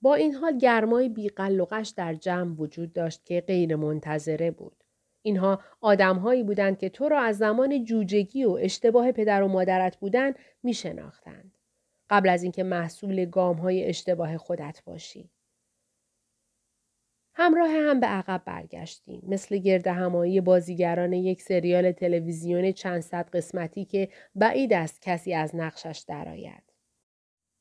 با 0.02 0.16
این 0.16 0.34
حال 0.36 0.58
گرمای 0.58 1.10
بیقلقش 1.10 1.90
در 1.90 2.14
جمع 2.14 2.56
وجود 2.56 2.94
داشت 2.94 3.26
که 3.26 3.42
غیر 3.42 3.76
منتظره 3.76 4.52
بود. 4.52 4.84
اینها 5.22 5.62
آدمهایی 5.82 6.44
بودند 6.44 6.78
که 6.78 6.90
تو 6.90 7.10
را 7.10 7.20
از 7.22 7.38
زمان 7.38 7.84
جوجگی 7.84 8.46
و 8.46 8.52
اشتباه 8.62 9.12
پدر 9.12 9.44
و 9.44 9.48
مادرت 9.48 9.98
بودن 9.98 10.34
می 10.64 10.74
شناختند. 10.74 11.58
قبل 12.10 12.30
از 12.30 12.44
اینکه 12.44 12.64
محصول 12.64 13.26
گام 13.26 13.56
های 13.56 13.86
اشتباه 13.86 14.38
خودت 14.38 14.82
باشی. 14.86 15.30
همراه 17.40 17.70
هم 17.70 18.00
به 18.00 18.08
عقب 18.08 18.42
برگشتیم 18.46 19.22
مثل 19.28 19.58
گرد 19.58 19.88
همایی 19.88 20.42
بازیگران 20.42 21.14
یک 21.14 21.42
سریال 21.42 21.92
تلویزیون 21.92 22.72
چند 22.72 23.02
صد 23.02 23.30
قسمتی 23.34 23.86
که 23.86 24.10
بعید 24.36 24.74
است 24.74 25.02
کسی 25.02 25.34
از 25.34 25.56
نقشش 25.56 26.04
درآید. 26.08 26.64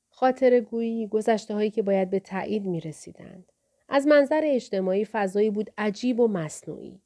خاطر 0.09 0.61
گویی 0.61 1.07
گذشته 1.07 1.55
هایی 1.55 1.71
که 1.71 1.83
باید 1.83 2.11
به 2.11 2.21
تایید 2.21 2.67
می 2.67 2.81
رسیدند. 2.81 3.53
از 3.89 4.07
منظر 4.07 4.41
اجتماعی 4.45 5.05
فضایی 5.05 5.51
بود 5.51 5.71
عجیب 5.79 6.21
و 6.21 6.29
مصنوعی. 6.29 7.01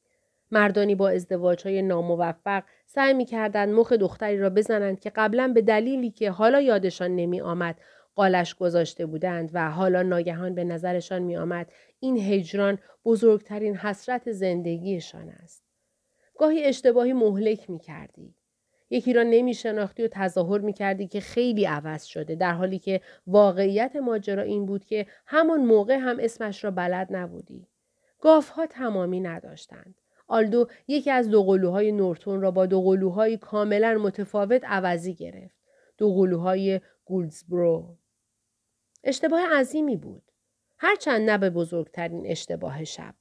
مردانی 0.51 0.95
با 0.95 1.09
ازدواج 1.09 1.67
های 1.67 1.83
ناموفق 1.83 2.63
سعی 2.87 3.15
می 3.15 3.25
کردند 3.25 3.75
مخ 3.75 3.93
دختری 3.93 4.39
را 4.39 4.51
بزنند 4.51 5.01
که 5.01 5.11
قبلا 5.11 5.49
به 5.49 5.63
دلیلی 5.63 6.11
که 6.11 6.31
حالا 6.31 6.61
یادشان 6.61 7.17
نمی 7.17 7.41
آمد 7.41 7.81
قالش 8.21 8.55
گذاشته 8.55 9.07
بودند 9.07 9.51
و 9.53 9.71
حالا 9.71 10.03
ناگهان 10.03 10.55
به 10.55 10.65
نظرشان 10.65 11.23
می 11.23 11.37
آمد 11.37 11.73
این 12.01 12.17
هجران 12.17 12.79
بزرگترین 13.05 13.77
حسرت 13.77 14.33
زندگیشان 14.33 15.29
است. 15.29 15.63
گاهی 16.39 16.65
اشتباهی 16.65 17.13
مهلک 17.13 17.71
می 17.71 17.79
کردی. 17.79 18.35
یکی 18.91 19.13
را 19.13 19.23
نمی 19.23 19.55
شناختی 19.55 20.03
و 20.03 20.09
تظاهر 20.13 20.61
می 20.61 20.73
کردی 20.73 21.07
که 21.07 21.21
خیلی 21.21 21.65
عوض 21.65 22.05
شده 22.05 22.35
در 22.35 22.53
حالی 22.53 22.79
که 22.79 23.01
واقعیت 23.27 23.97
ماجرا 23.97 24.43
این 24.43 24.67
بود 24.67 24.85
که 24.85 25.07
همان 25.27 25.61
موقع 25.61 25.97
هم 25.97 26.17
اسمش 26.21 26.65
را 26.65 26.71
بلد 26.71 27.09
نبودی. 27.11 27.67
گافها 28.21 28.67
تمامی 28.67 29.21
نداشتند. 29.21 29.95
آلدو 30.29 30.67
یکی 30.89 31.11
از 31.11 31.31
دوقلوهای 31.31 31.93
نورتون 31.93 32.41
را 32.41 32.51
با 32.51 32.67
دوقلوهای 32.67 33.37
کاملا 33.37 33.99
متفاوت 34.03 34.65
عوضی 34.65 35.15
گرفت. 35.15 35.57
دوقلوهای 35.99 36.81
گولزبرو. 37.05 38.00
اشتباه 39.05 39.41
عظیمی 39.55 39.97
بود. 39.97 40.23
هرچند 40.79 41.31
نه 41.31 41.39
به 41.39 41.51
بزرگترین 41.51 42.27
اشتباه 42.27 42.85
شب. 42.85 43.15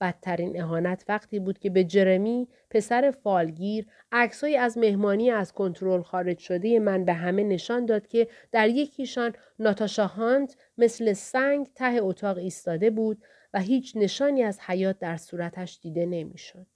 بدترین 0.00 0.62
اهانت 0.62 1.04
وقتی 1.08 1.38
بود 1.38 1.58
که 1.58 1.70
به 1.70 1.84
جرمی 1.84 2.48
پسر 2.70 3.10
فالگیر 3.10 3.86
عکسهایی 4.12 4.56
از 4.56 4.78
مهمانی 4.78 5.30
از 5.30 5.52
کنترل 5.52 6.02
خارج 6.02 6.38
شده 6.38 6.78
من 6.78 7.04
به 7.04 7.12
همه 7.12 7.44
نشان 7.44 7.86
داد 7.86 8.06
که 8.06 8.28
در 8.52 8.68
یکیشان 8.68 9.32
ناتاشا 9.58 10.06
هانت 10.06 10.56
مثل 10.78 11.12
سنگ 11.12 11.66
ته 11.74 11.98
اتاق 12.02 12.38
ایستاده 12.38 12.90
بود 12.90 13.22
و 13.54 13.60
هیچ 13.60 13.96
نشانی 13.96 14.42
از 14.42 14.60
حیات 14.60 14.98
در 14.98 15.16
صورتش 15.16 15.78
دیده 15.82 16.06
نمی‌شد. 16.06 16.66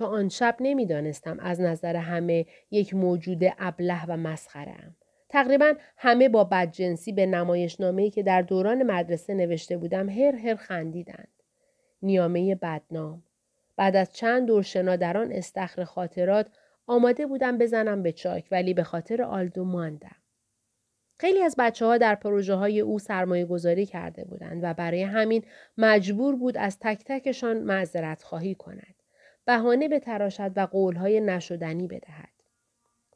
تا 0.00 0.06
آن 0.06 0.28
شب 0.28 0.56
نمی‌دانستم 0.60 1.40
از 1.40 1.60
نظر 1.60 1.96
همه 1.96 2.46
یک 2.70 2.94
موجود 2.94 3.38
ابله 3.58 4.06
و 4.06 4.16
مسخره 4.16 4.72
ام. 4.72 4.96
تقریبا 5.28 5.74
همه 5.96 6.28
با 6.28 6.44
بدجنسی 6.44 7.12
به 7.12 7.26
نمایشنامه‌ای 7.26 8.10
که 8.10 8.22
در 8.22 8.42
دوران 8.42 8.82
مدرسه 8.82 9.34
نوشته 9.34 9.76
بودم 9.76 10.08
هر 10.08 10.36
هر 10.36 10.54
خندیدند. 10.54 11.28
نیامه 12.02 12.54
بدنام. 12.54 13.22
بعد 13.76 13.96
از 13.96 14.12
چند 14.12 14.46
دور 14.46 14.62
شنا 14.62 14.96
در 14.96 15.16
آن 15.16 15.32
استخر 15.32 15.84
خاطرات 15.84 16.46
آماده 16.86 17.26
بودم 17.26 17.58
بزنم 17.58 18.02
به 18.02 18.12
چاک 18.12 18.44
ولی 18.50 18.74
به 18.74 18.82
خاطر 18.82 19.22
آلدو 19.22 19.64
ماندم. 19.64 20.16
خیلی 21.16 21.42
از 21.42 21.54
بچه 21.58 21.86
ها 21.86 21.98
در 21.98 22.14
پروژه 22.14 22.54
های 22.54 22.80
او 22.80 22.98
سرمایه 22.98 23.44
گذاری 23.44 23.86
کرده 23.86 24.24
بودند 24.24 24.60
و 24.62 24.74
برای 24.74 25.02
همین 25.02 25.44
مجبور 25.78 26.36
بود 26.36 26.58
از 26.58 26.78
تک 26.78 27.02
تکشان 27.06 27.58
معذرت 27.62 28.22
خواهی 28.22 28.54
کند. 28.54 28.99
بهانه 29.50 29.88
به 29.88 29.98
تراشد 29.98 30.52
و 30.56 30.66
قولهای 30.66 31.20
نشدنی 31.20 31.86
بدهد. 31.86 32.28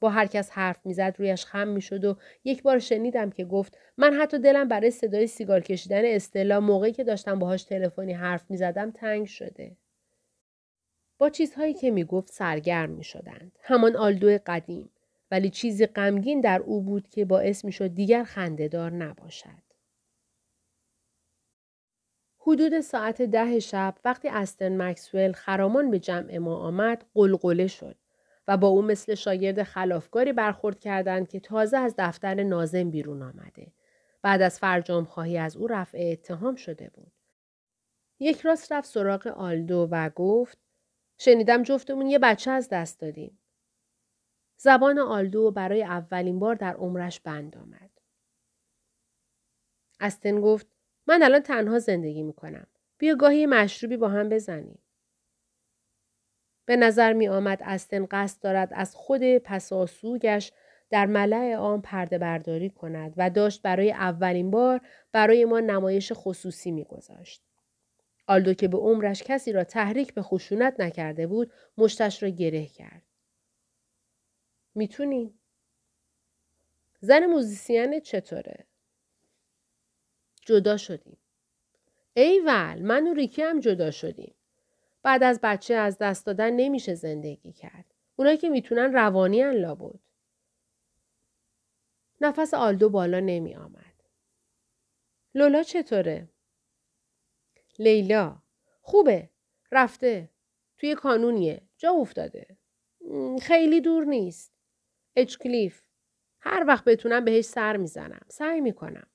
با 0.00 0.10
هر 0.10 0.26
کس 0.26 0.50
حرف 0.50 0.86
می‌زد 0.86 1.14
رویش 1.18 1.44
خم 1.44 1.68
می‌شد 1.68 2.04
و 2.04 2.16
یک 2.44 2.62
بار 2.62 2.78
شنیدم 2.78 3.30
که 3.30 3.44
گفت 3.44 3.78
من 3.96 4.14
حتی 4.14 4.38
دلم 4.38 4.68
برای 4.68 4.90
صدای 4.90 5.26
سیگار 5.26 5.60
کشیدن 5.60 6.02
استلا 6.04 6.60
موقعی 6.60 6.92
که 6.92 7.04
داشتم 7.04 7.38
باهاش 7.38 7.62
تلفنی 7.64 8.12
حرف 8.12 8.50
می‌زدم 8.50 8.90
تنگ 8.90 9.26
شده. 9.26 9.76
با 11.18 11.30
چیزهایی 11.30 11.74
که 11.74 11.90
می‌گفت 11.90 12.32
سرگرم 12.32 12.90
می‌شدند. 12.90 13.52
همان 13.62 13.96
آلدو 13.96 14.38
قدیم. 14.46 14.90
ولی 15.30 15.50
چیزی 15.50 15.86
غمگین 15.86 16.40
در 16.40 16.60
او 16.60 16.80
بود 16.82 17.08
که 17.08 17.24
باعث 17.24 17.64
می‌شد 17.64 17.94
دیگر 17.94 18.24
خندهدار 18.24 18.90
نباشد. 18.90 19.73
حدود 22.46 22.80
ساعت 22.80 23.22
ده 23.22 23.58
شب 23.58 23.94
وقتی 24.04 24.28
استن 24.28 24.82
مکسول 24.82 25.32
خرامان 25.32 25.90
به 25.90 25.98
جمع 25.98 26.38
ما 26.38 26.56
آمد 26.56 27.04
قلقله 27.14 27.66
شد 27.66 27.96
و 28.48 28.56
با 28.56 28.68
او 28.68 28.82
مثل 28.82 29.14
شاگرد 29.14 29.62
خلافکاری 29.62 30.32
برخورد 30.32 30.80
کردند 30.80 31.28
که 31.28 31.40
تازه 31.40 31.76
از 31.76 31.94
دفتر 31.98 32.42
نازم 32.42 32.90
بیرون 32.90 33.22
آمده. 33.22 33.72
بعد 34.22 34.42
از 34.42 34.58
فرجام 34.58 35.04
خواهی 35.04 35.38
از 35.38 35.56
او 35.56 35.66
رفع 35.66 35.98
اتهام 36.12 36.54
شده 36.54 36.90
بود. 36.94 37.12
یک 38.18 38.40
راست 38.40 38.72
رفت 38.72 38.88
سراغ 38.88 39.26
آلدو 39.26 39.88
و 39.90 40.10
گفت 40.10 40.58
شنیدم 41.18 41.62
جفتمون 41.62 42.06
یه 42.06 42.18
بچه 42.18 42.50
از 42.50 42.68
دست 42.68 43.00
دادیم. 43.00 43.38
زبان 44.56 44.98
آلدو 44.98 45.50
برای 45.50 45.82
اولین 45.82 46.38
بار 46.38 46.54
در 46.54 46.74
عمرش 46.74 47.20
بند 47.20 47.56
آمد. 47.56 47.90
استن 50.00 50.40
گفت 50.40 50.73
من 51.06 51.22
الان 51.22 51.40
تنها 51.40 51.78
زندگی 51.78 52.22
می‌کنم. 52.22 52.66
بیا 52.98 53.14
گاهی 53.14 53.46
مشروبی 53.46 53.96
با 53.96 54.08
هم 54.08 54.28
بزنیم. 54.28 54.78
به 56.66 56.76
نظر 56.76 57.12
می 57.12 57.28
آمد 57.28 57.62
استن 57.64 58.06
قصد 58.10 58.42
دارد 58.42 58.68
از 58.72 58.96
خود 58.96 59.38
پساسوگش 59.38 60.52
در 60.90 61.06
ملع 61.06 61.54
عام 61.54 61.82
پرده 61.82 62.18
برداری 62.18 62.70
کند 62.70 63.14
و 63.16 63.30
داشت 63.30 63.62
برای 63.62 63.92
اولین 63.92 64.50
بار 64.50 64.80
برای 65.12 65.44
ما 65.44 65.60
نمایش 65.60 66.12
خصوصی 66.14 66.70
میگذاشت. 66.70 67.42
آلدو 68.26 68.54
که 68.54 68.68
به 68.68 68.78
عمرش 68.78 69.22
کسی 69.22 69.52
را 69.52 69.64
تحریک 69.64 70.14
به 70.14 70.22
خشونت 70.22 70.80
نکرده 70.80 71.26
بود 71.26 71.52
مشتش 71.78 72.22
را 72.22 72.28
گره 72.28 72.66
کرد. 72.66 73.02
می‌تونیم؟ 74.74 75.40
زن 77.00 77.26
موزیسین 77.26 78.00
چطوره؟ 78.00 78.66
جدا 80.46 80.76
شدیم. 80.76 81.16
ایول 82.14 82.82
من 82.82 83.06
و 83.06 83.14
ریکی 83.14 83.42
هم 83.42 83.60
جدا 83.60 83.90
شدیم. 83.90 84.34
بعد 85.02 85.22
از 85.22 85.40
بچه 85.42 85.74
از 85.74 85.98
دست 85.98 86.26
دادن 86.26 86.50
نمیشه 86.50 86.94
زندگی 86.94 87.52
کرد. 87.52 87.94
اونایی 88.16 88.36
که 88.36 88.48
می‌تونن 88.48 88.92
روانی 88.92 89.52
لا 89.52 89.74
بود. 89.74 90.00
نفس 92.20 92.54
آلدو 92.54 92.88
بالا 92.88 93.20
نمی 93.20 93.54
آمد. 93.54 93.94
لولا 95.34 95.62
چطوره؟ 95.62 96.28
لیلا 97.78 98.42
خوبه. 98.82 99.30
رفته. 99.72 100.30
توی 100.78 100.94
کانونیه. 100.94 101.62
جا 101.78 101.90
افتاده. 101.90 102.46
خیلی 103.42 103.80
دور 103.80 104.04
نیست. 104.04 104.52
اچکلیف. 105.16 105.82
هر 106.40 106.64
وقت 106.68 106.84
بتونم 106.84 107.24
بهش 107.24 107.44
سر 107.44 107.76
می‌زنم. 107.76 108.26
سعی 108.28 108.60
می‌کنم. 108.60 109.06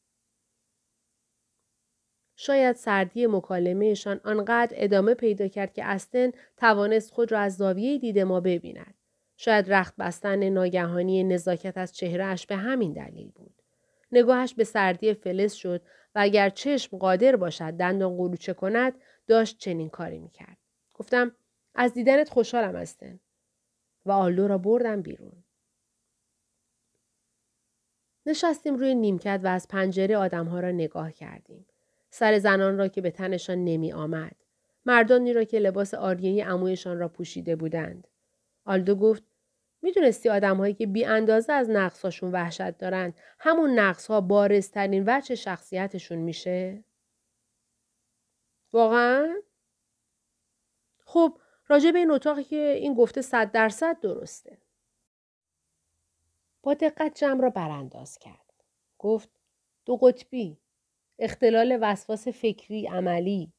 شاید 2.42 2.76
سردی 2.76 3.28
مکالمهشان 3.28 4.22
آنقدر 4.24 4.76
ادامه 4.76 5.14
پیدا 5.14 5.48
کرد 5.48 5.74
که 5.74 5.86
استن 5.86 6.32
توانست 6.58 7.12
خود 7.12 7.32
را 7.32 7.40
از 7.40 7.56
زاویه 7.56 7.98
دید 7.98 8.20
ما 8.20 8.40
ببیند. 8.40 8.94
شاید 9.38 9.74
رخت 9.74 9.96
بستن 9.96 10.50
ناگهانی 10.50 11.24
نزاکت 11.24 11.78
از 11.78 11.96
چهرهش 11.96 12.46
به 12.46 12.56
همین 12.56 12.94
دلیل 12.94 13.32
بود. 13.32 13.62
نگاهش 14.12 14.54
به 14.54 14.64
سردی 14.64 15.14
فلز 15.14 15.54
شد 15.54 15.82
و 16.16 16.20
اگر 16.20 16.50
چشم 16.50 16.98
قادر 16.98 17.36
باشد 17.36 17.72
دندان 17.72 18.18
قروچه 18.18 18.54
کند 18.54 18.94
داشت 19.28 19.58
چنین 19.58 19.90
کاری 19.90 20.20
می‌کرد. 20.20 20.58
گفتم 20.94 21.36
از 21.76 21.94
دیدنت 21.94 22.30
خوشحالم 22.30 22.76
استن 22.76 23.20
و 24.06 24.12
آلدو 24.12 24.48
را 24.48 24.58
بردم 24.58 25.02
بیرون. 25.02 25.44
نشستیم 28.26 28.76
روی 28.76 28.96
نیمکت 28.96 29.40
و 29.44 29.48
از 29.48 29.68
پنجره 29.68 30.18
آدمها 30.18 30.60
را 30.60 30.72
نگاه 30.72 31.12
کردیم. 31.12 31.66
سر 32.10 32.40
زنان 32.40 32.78
را 32.78 32.88
که 32.88 33.02
به 33.02 33.12
تنشان 33.12 33.64
نمی 33.64 33.94
آمد. 33.94 34.36
مردانی 34.86 35.34
را 35.34 35.44
که 35.44 35.60
لباس 35.60 35.94
آریه 35.94 36.48
امویشان 36.48 37.00
را 37.00 37.08
پوشیده 37.08 37.56
بودند. 37.56 38.08
آلدو 38.66 38.96
گفت 38.96 39.24
می‌دونستی 39.82 40.30
آدم 40.30 40.58
هایی 40.58 40.74
که 40.74 40.88
بی 40.88 41.06
اندازه 41.06 41.54
از 41.54 41.70
نقصاشون 41.70 42.32
وحشت 42.32 42.78
دارن 42.78 43.14
همون 43.40 43.80
نقص 43.80 44.08
ها 44.08 44.22
بارزترین 44.22 45.04
وجه 45.08 45.36
شخصیتشون 45.36 46.18
میشه؟ 46.18 46.84
واقعا؟ 48.74 49.42
خب 51.06 51.38
راجع 51.68 51.92
به 51.92 52.00
این 52.00 52.12
اتاقی 52.12 52.44
که 52.44 52.76
این 52.80 52.94
گفته 52.94 53.22
صد 53.22 53.52
درصد 53.52 54.00
درسته. 54.00 54.58
با 56.64 56.74
دقت 56.74 57.20
جمع 57.20 57.42
را 57.42 57.50
برانداز 57.50 58.18
کرد. 58.18 58.54
گفت 58.98 59.30
دو 59.86 59.98
قطبی. 59.98 60.58
اختلال 61.22 61.78
وسواس 61.82 62.28
فکری 62.28 62.88
عملی. 62.88 63.54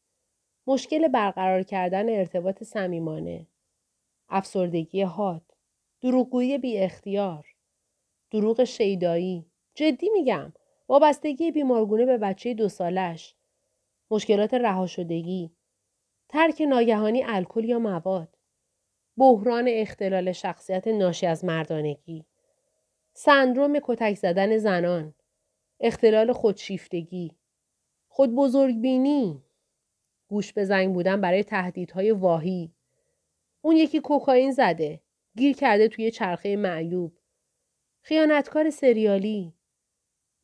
مشکل 0.66 1.08
برقرار 1.08 1.62
کردن 1.62 2.08
ارتباط 2.08 2.62
صمیمانه. 2.62 3.46
افسردگی 4.28 5.02
حاد. 5.02 5.42
دروغگویی 6.00 6.58
بی 6.58 6.78
اختیار. 6.78 7.46
دروغ 8.30 8.64
شیدایی. 8.64 9.46
جدی 9.74 10.08
میگم. 10.08 10.52
وابستگی 10.88 11.50
بیمارگونه 11.50 12.06
به 12.06 12.18
بچه 12.18 12.54
دو 12.54 12.68
سالش. 12.68 13.34
مشکلات 14.10 14.54
رها 14.54 14.86
شدگی. 14.86 15.50
ترک 16.28 16.62
ناگهانی 16.68 17.22
الکل 17.26 17.64
یا 17.64 17.78
مواد. 17.78 18.36
بحران 19.16 19.64
اختلال 19.68 20.32
شخصیت 20.32 20.88
ناشی 20.88 21.26
از 21.26 21.44
مردانگی. 21.44 22.24
سندروم 23.12 23.78
کتک 23.82 24.14
زدن 24.14 24.58
زنان. 24.58 25.14
اختلال 25.80 26.32
خودشیفتگی. 26.32 27.39
خود 28.12 28.34
بزرگبینی. 28.34 29.42
گوش 30.28 30.52
به 30.52 30.64
زنگ 30.64 30.94
بودن 30.94 31.20
برای 31.20 31.44
تهدیدهای 31.44 32.10
واهی. 32.10 32.72
اون 33.62 33.76
یکی 33.76 34.00
کوکائین 34.00 34.52
زده. 34.52 35.00
گیر 35.36 35.56
کرده 35.56 35.88
توی 35.88 36.10
چرخه 36.10 36.56
معیوب. 36.56 37.12
خیانتکار 38.02 38.70
سریالی. 38.70 39.52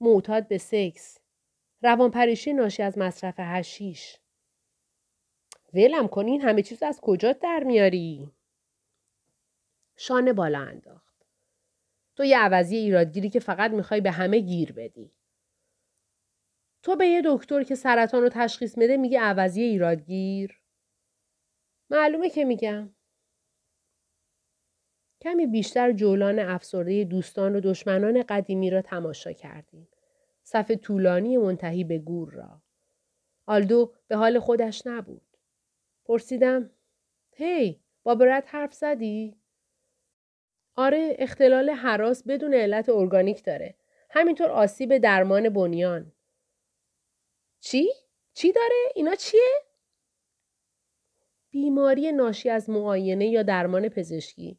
معتاد 0.00 0.48
به 0.48 0.58
سکس. 0.58 1.18
روانپریشی 1.82 2.52
ناشی 2.52 2.82
از 2.82 2.98
مصرف 2.98 3.34
هشیش. 3.38 4.18
ولم 5.74 6.08
کن 6.08 6.26
این 6.26 6.40
همه 6.40 6.62
چیز 6.62 6.82
از 6.82 7.00
کجا 7.00 7.32
در 7.32 7.62
میاری؟ 7.64 8.30
شانه 9.96 10.32
بالا 10.32 10.58
انداخت. 10.58 11.26
تو 12.16 12.24
یه 12.24 12.38
عوضی 12.38 12.76
ایرادگیری 12.76 13.30
که 13.30 13.40
فقط 13.40 13.70
می‌خوای 13.70 14.00
به 14.00 14.10
همه 14.10 14.38
گیر 14.38 14.72
بدی. 14.72 15.12
تو 16.86 16.96
به 16.96 17.06
یه 17.06 17.22
دکتر 17.24 17.62
که 17.62 17.74
سرطان 17.74 18.22
رو 18.22 18.28
تشخیص 18.28 18.78
میده 18.78 18.96
میگه 18.96 19.20
عوضی 19.20 19.62
ایرادگیر؟ 19.62 20.62
معلومه 21.90 22.30
که 22.30 22.44
میگم. 22.44 22.94
کمی 25.20 25.46
بیشتر 25.46 25.92
جولان 25.92 26.38
افسرده 26.38 27.04
دوستان 27.04 27.56
و 27.56 27.60
دشمنان 27.60 28.22
قدیمی 28.28 28.70
را 28.70 28.82
تماشا 28.82 29.32
کردیم. 29.32 29.88
صف 30.42 30.70
طولانی 30.70 31.36
منتهی 31.36 31.84
به 31.84 31.98
گور 31.98 32.30
را. 32.30 32.62
آلدو 33.46 33.94
به 34.08 34.16
حال 34.16 34.38
خودش 34.38 34.86
نبود. 34.86 35.36
پرسیدم 36.04 36.70
هی 37.32 37.80
با 38.02 38.14
برد 38.14 38.44
حرف 38.46 38.74
زدی؟ 38.74 39.36
آره 40.76 41.16
اختلال 41.18 41.70
حراس 41.70 42.22
بدون 42.22 42.54
علت 42.54 42.88
ارگانیک 42.88 43.44
داره. 43.44 43.74
همینطور 44.10 44.50
آسیب 44.50 44.98
درمان 44.98 45.48
بنیان. 45.48 46.12
چی؟ 47.60 47.92
چی 48.34 48.52
داره؟ 48.52 48.92
اینا 48.94 49.14
چیه؟ 49.14 49.66
بیماری 51.50 52.12
ناشی 52.12 52.50
از 52.50 52.70
معاینه 52.70 53.26
یا 53.26 53.42
درمان 53.42 53.88
پزشکی. 53.88 54.58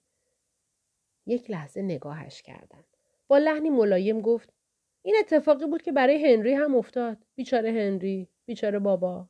یک 1.25 1.51
لحظه 1.51 1.81
نگاهش 1.81 2.41
کردم. 2.41 2.83
با 3.27 3.37
لحنی 3.37 3.69
ملایم 3.69 4.21
گفت 4.21 4.53
این 5.01 5.15
اتفاقی 5.19 5.65
بود 5.65 5.81
که 5.81 5.91
برای 5.91 6.33
هنری 6.33 6.53
هم 6.53 6.75
افتاد. 6.75 7.17
بیچاره 7.35 7.69
هنری. 7.69 8.29
بیچاره 8.45 8.79
بابا. 8.79 9.29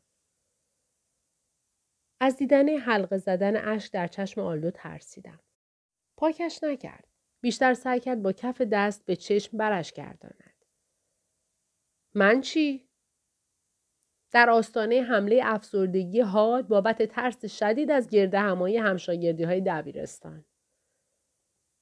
از 2.19 2.37
دیدن 2.37 2.69
حلقه 2.77 3.17
زدن 3.17 3.69
اشک 3.69 3.91
در 3.91 4.07
چشم 4.07 4.41
آلدو 4.41 4.71
ترسیدم. 4.71 5.39
پاکش 6.17 6.63
نکرد. 6.63 7.07
بیشتر 7.41 7.73
سعی 7.73 7.99
کرد 7.99 8.21
با 8.21 8.31
کف 8.31 8.61
دست 8.61 9.05
به 9.05 9.15
چشم 9.15 9.57
برش 9.57 9.93
گرداند. 9.93 10.65
من 12.13 12.41
چی؟ 12.41 12.86
در 14.31 14.49
آستانه 14.49 15.01
حمله 15.01 15.41
افسردگی 15.43 16.21
حاد 16.21 16.67
بابت 16.67 17.03
ترس 17.03 17.45
شدید 17.45 17.91
از 17.91 18.09
گرده 18.09 18.39
همایی 18.39 18.77
همشاگردی 18.77 19.43
های 19.43 19.61
دبیرستان. 19.61 20.45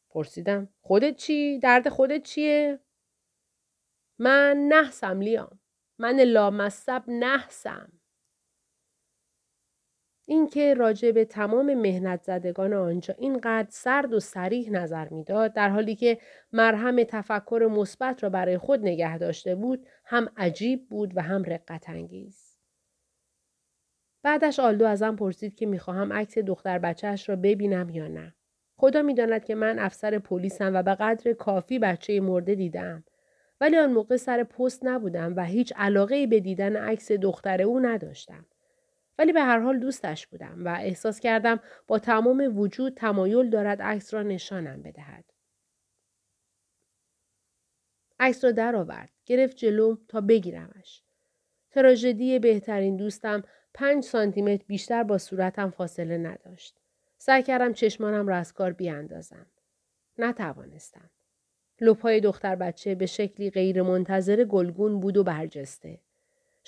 پرسیدم 0.09 0.69
خودت 0.81 1.15
چی؟ 1.15 1.59
درد 1.59 1.89
خودت 1.89 2.23
چیه؟ 2.23 2.79
من 4.19 4.57
نحسم 4.57 5.21
لیام. 5.21 5.59
من 5.99 6.19
لامصب 6.19 7.03
نحسم. 7.07 7.91
اینکه 10.25 10.73
راجع 10.73 11.11
به 11.11 11.25
تمام 11.25 11.73
مهنت 11.73 12.23
زدگان 12.23 12.73
آنجا 12.73 13.15
اینقدر 13.17 13.67
سرد 13.69 14.13
و 14.13 14.19
سریح 14.19 14.71
نظر 14.71 15.09
می‌داد 15.09 15.53
در 15.53 15.69
حالی 15.69 15.95
که 15.95 16.17
مرهم 16.53 17.03
تفکر 17.03 17.69
مثبت 17.71 18.23
را 18.23 18.29
برای 18.29 18.57
خود 18.57 18.79
نگه 18.79 19.17
داشته 19.17 19.55
بود 19.55 19.87
هم 20.05 20.29
عجیب 20.37 20.89
بود 20.89 21.17
و 21.17 21.21
هم 21.21 21.43
رقت 21.43 21.89
انگیز. 21.89 22.57
بعدش 24.23 24.59
آلدو 24.59 24.85
ازم 24.85 25.15
پرسید 25.15 25.55
که 25.55 25.65
می‌خواهم 25.65 26.13
عکس 26.13 26.37
دختر 26.37 26.79
بچهش 26.79 27.29
را 27.29 27.35
ببینم 27.35 27.89
یا 27.89 28.07
نه. 28.07 28.35
خدا 28.77 29.01
می‌داند 29.01 29.45
که 29.45 29.55
من 29.55 29.79
افسر 29.79 30.19
پلیسم 30.19 30.75
و 30.75 30.83
به 30.83 30.95
قدر 30.95 31.33
کافی 31.33 31.79
بچه 31.79 32.19
مرده 32.19 32.55
دیدم. 32.55 33.03
ولی 33.61 33.77
آن 33.77 33.91
موقع 33.91 34.15
سر 34.15 34.43
پست 34.43 34.85
نبودم 34.85 35.33
و 35.35 35.45
هیچ 35.45 35.73
علاقه 35.75 36.27
به 36.27 36.39
دیدن 36.39 36.75
عکس 36.75 37.11
دختر 37.11 37.61
او 37.61 37.79
نداشتم. 37.79 38.45
ولی 39.17 39.33
به 39.33 39.41
هر 39.41 39.59
حال 39.59 39.79
دوستش 39.79 40.27
بودم 40.27 40.65
و 40.65 40.67
احساس 40.67 41.19
کردم 41.19 41.59
با 41.87 41.99
تمام 41.99 42.57
وجود 42.57 42.93
تمایل 42.93 43.49
دارد 43.49 43.81
عکس 43.81 44.13
را 44.13 44.23
نشانم 44.23 44.81
بدهد. 44.81 45.25
عکس 48.19 48.43
را 48.43 48.51
درآورد 48.51 49.11
گرفت 49.25 49.57
جلوم 49.57 49.97
تا 50.07 50.21
بگیرمش. 50.21 51.01
تراژدی 51.71 52.39
بهترین 52.39 52.97
دوستم 52.97 53.43
پنج 53.73 54.03
سانتیمتر 54.03 54.65
بیشتر 54.67 55.03
با 55.03 55.17
صورتم 55.17 55.69
فاصله 55.69 56.17
نداشت. 56.17 56.79
سعی 57.17 57.43
کردم 57.43 57.73
چشمانم 57.73 58.27
را 58.27 58.35
از 58.35 58.53
کار 58.53 58.73
بیاندازم. 58.73 59.45
نتوانستم. 60.17 61.09
لپای 61.81 62.19
دختر 62.19 62.55
بچه 62.55 62.95
به 62.95 63.05
شکلی 63.05 63.49
غیر 63.49 63.81
منتظر 63.81 64.43
گلگون 64.43 64.99
بود 64.99 65.17
و 65.17 65.23
برجسته. 65.23 65.99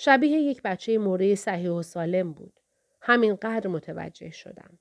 شبیه 0.00 0.38
یک 0.38 0.62
بچه 0.62 0.98
موره 0.98 1.34
صحیح 1.34 1.70
و 1.70 1.82
سالم 1.82 2.32
بود. 2.32 2.60
همینقدر 3.00 3.68
متوجه 3.68 4.30
شدم. 4.30 4.78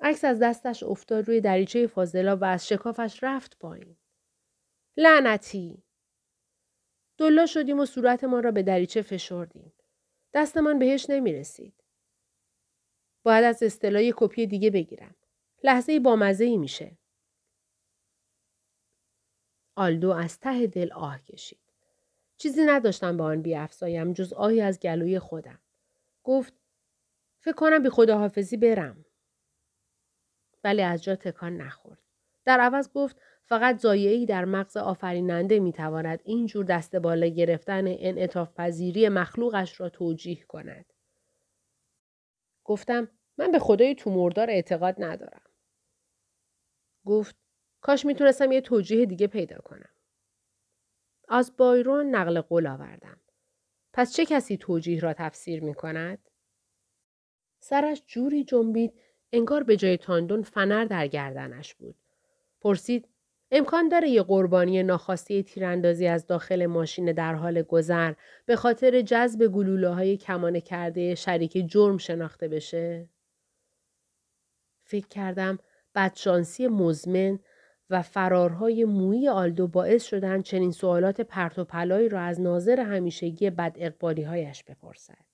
عکس 0.00 0.24
از 0.24 0.38
دستش 0.42 0.82
افتاد 0.82 1.28
روی 1.28 1.40
دریچه 1.40 1.86
فاضلا 1.86 2.36
و 2.36 2.44
از 2.44 2.68
شکافش 2.68 3.18
رفت 3.22 3.58
پایین. 3.58 3.96
لعنتی! 4.96 5.82
دلا 7.18 7.46
شدیم 7.46 7.78
و 7.78 7.86
صورتمان 7.86 8.42
را 8.42 8.50
به 8.50 8.62
دریچه 8.62 9.02
فشردیم. 9.02 9.72
دستمان 10.34 10.78
بهش 10.78 11.10
نمی 11.10 11.32
رسید. 11.32 11.84
باید 13.22 13.44
از 13.44 13.62
اصطلاح 13.62 14.02
کپی 14.16 14.46
دیگه 14.46 14.70
بگیرم. 14.70 15.14
لحظه 15.64 16.00
با 16.00 16.16
مزه 16.16 16.44
ای 16.44 16.56
میشه. 16.56 16.98
آلدو 19.76 20.10
از 20.10 20.40
ته 20.40 20.66
دل 20.66 20.92
آه 20.92 21.22
کشید. 21.22 21.71
چیزی 22.42 22.64
نداشتم 22.64 23.16
به 23.16 23.22
آن 23.22 23.42
بیافزایم 23.42 24.12
جز 24.12 24.32
آهی 24.32 24.60
از 24.60 24.80
گلوی 24.80 25.18
خودم. 25.18 25.58
گفت 26.24 26.54
فکر 27.40 27.54
کنم 27.54 27.82
بی 27.82 27.88
خداحافظی 27.88 28.56
برم. 28.56 29.04
ولی 30.64 30.82
از 30.82 31.02
جا 31.02 31.16
تکان 31.16 31.56
نخورد. 31.56 32.02
در 32.44 32.60
عوض 32.60 32.92
گفت 32.92 33.16
فقط 33.42 33.78
زایعی 33.78 34.26
در 34.26 34.44
مغز 34.44 34.76
آفریننده 34.76 35.60
می‌تواند 35.60 36.20
اینجور 36.24 36.64
دست 36.64 36.96
بالا 36.96 37.26
گرفتن 37.26 37.84
انعطاف 37.86 38.54
پذیری 38.54 39.08
مخلوقش 39.08 39.80
را 39.80 39.88
توجیه 39.88 40.42
کند. 40.42 40.92
گفتم 42.64 43.08
من 43.38 43.50
به 43.50 43.58
خدای 43.58 43.94
تو 43.94 44.10
مردار 44.10 44.50
اعتقاد 44.50 44.94
ندارم. 44.98 45.50
گفت 47.06 47.36
کاش 47.80 48.06
می‌تونستم 48.06 48.52
یه 48.52 48.60
توجیه 48.60 49.06
دیگه 49.06 49.26
پیدا 49.26 49.58
کنم. 49.58 49.90
از 51.34 51.56
بایرون 51.56 52.06
نقل 52.06 52.40
قول 52.40 52.66
آوردم. 52.66 53.20
پس 53.92 54.12
چه 54.12 54.26
کسی 54.26 54.56
توجیه 54.56 55.00
را 55.00 55.12
تفسیر 55.12 55.62
می 55.62 55.74
کند؟ 55.74 56.18
سرش 57.60 58.02
جوری 58.06 58.44
جنبید 58.44 58.92
انگار 59.32 59.62
به 59.62 59.76
جای 59.76 59.96
تاندون 59.96 60.42
فنر 60.42 60.84
در 60.84 61.06
گردنش 61.06 61.74
بود. 61.74 61.96
پرسید 62.60 63.08
امکان 63.50 63.88
داره 63.88 64.08
یه 64.08 64.22
قربانی 64.22 64.82
ناخواسته 64.82 65.42
تیراندازی 65.42 66.06
از 66.06 66.26
داخل 66.26 66.66
ماشین 66.66 67.12
در 67.12 67.34
حال 67.34 67.62
گذر 67.62 68.14
به 68.46 68.56
خاطر 68.56 69.00
جذب 69.00 69.46
گلوله 69.46 69.88
های 69.88 70.16
کمانه 70.16 70.60
کرده 70.60 71.14
شریک 71.14 71.70
جرم 71.70 71.98
شناخته 71.98 72.48
بشه؟ 72.48 73.08
فکر 74.84 75.08
کردم 75.08 75.58
بدشانسی 75.94 76.66
مزمن 76.66 77.38
و 77.92 78.02
فرارهای 78.02 78.84
مویی 78.84 79.28
آلدو 79.28 79.66
باعث 79.66 80.04
شدند 80.04 80.42
چنین 80.42 80.72
سوالات 80.72 81.20
پرت 81.20 81.58
و 81.58 81.64
پلایی 81.64 82.08
را 82.08 82.20
از 82.20 82.40
ناظر 82.40 82.80
همیشگی 82.80 83.50
بد 83.50 83.76
اقبالی 83.78 84.22
هایش 84.22 84.64
بپرسد. 84.64 85.24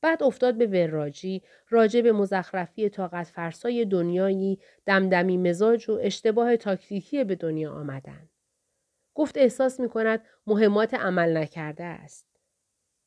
بعد 0.00 0.22
افتاد 0.22 0.54
به 0.54 0.66
وراجی 0.66 1.42
راجع 1.68 2.00
به 2.00 2.12
مزخرفی 2.12 2.88
طاقت 2.88 3.26
فرسای 3.26 3.84
دنیایی 3.84 4.58
دمدمی 4.86 5.36
مزاج 5.36 5.90
و 5.90 5.98
اشتباه 6.02 6.56
تاکتیکی 6.56 7.24
به 7.24 7.34
دنیا 7.34 7.72
آمدن. 7.72 8.28
گفت 9.14 9.38
احساس 9.38 9.80
می 9.80 9.88
کند 9.88 10.20
مهمات 10.46 10.94
عمل 10.94 11.36
نکرده 11.36 11.84
است. 11.84 12.31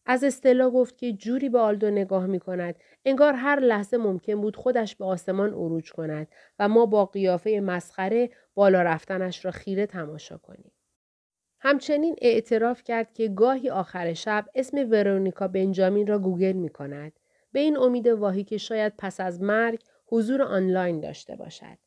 از 0.05 0.23
استلا 0.23 0.69
گفت 0.69 0.97
که 0.97 1.13
جوری 1.13 1.49
به 1.49 1.59
آلدو 1.59 1.89
نگاه 1.89 2.25
می 2.25 2.39
کند 2.39 2.75
انگار 3.05 3.33
هر 3.33 3.59
لحظه 3.59 3.97
ممکن 3.97 4.41
بود 4.41 4.55
خودش 4.55 4.95
به 4.95 5.05
آسمان 5.05 5.49
عروج 5.49 5.91
کند 5.91 6.27
و 6.59 6.67
ما 6.69 6.85
با 6.85 7.05
قیافه 7.05 7.59
مسخره 7.59 8.29
بالا 8.55 8.81
رفتنش 8.81 9.45
را 9.45 9.51
خیره 9.51 9.85
تماشا 9.85 10.37
کنیم. 10.37 10.71
همچنین 11.59 12.15
اعتراف 12.21 12.83
کرد 12.83 13.13
که 13.13 13.27
گاهی 13.27 13.69
آخر 13.69 14.13
شب 14.13 14.45
اسم 14.55 14.77
ورونیکا 14.91 15.47
بنجامین 15.47 16.07
را 16.07 16.19
گوگل 16.19 16.53
می 16.53 16.69
کند. 16.69 17.13
به 17.51 17.59
این 17.59 17.77
امید 17.77 18.07
واهی 18.07 18.43
که 18.43 18.57
شاید 18.57 18.93
پس 18.97 19.19
از 19.19 19.41
مرگ 19.41 19.79
حضور 20.07 20.41
آنلاین 20.41 20.99
داشته 20.99 21.35
باشد. 21.35 21.77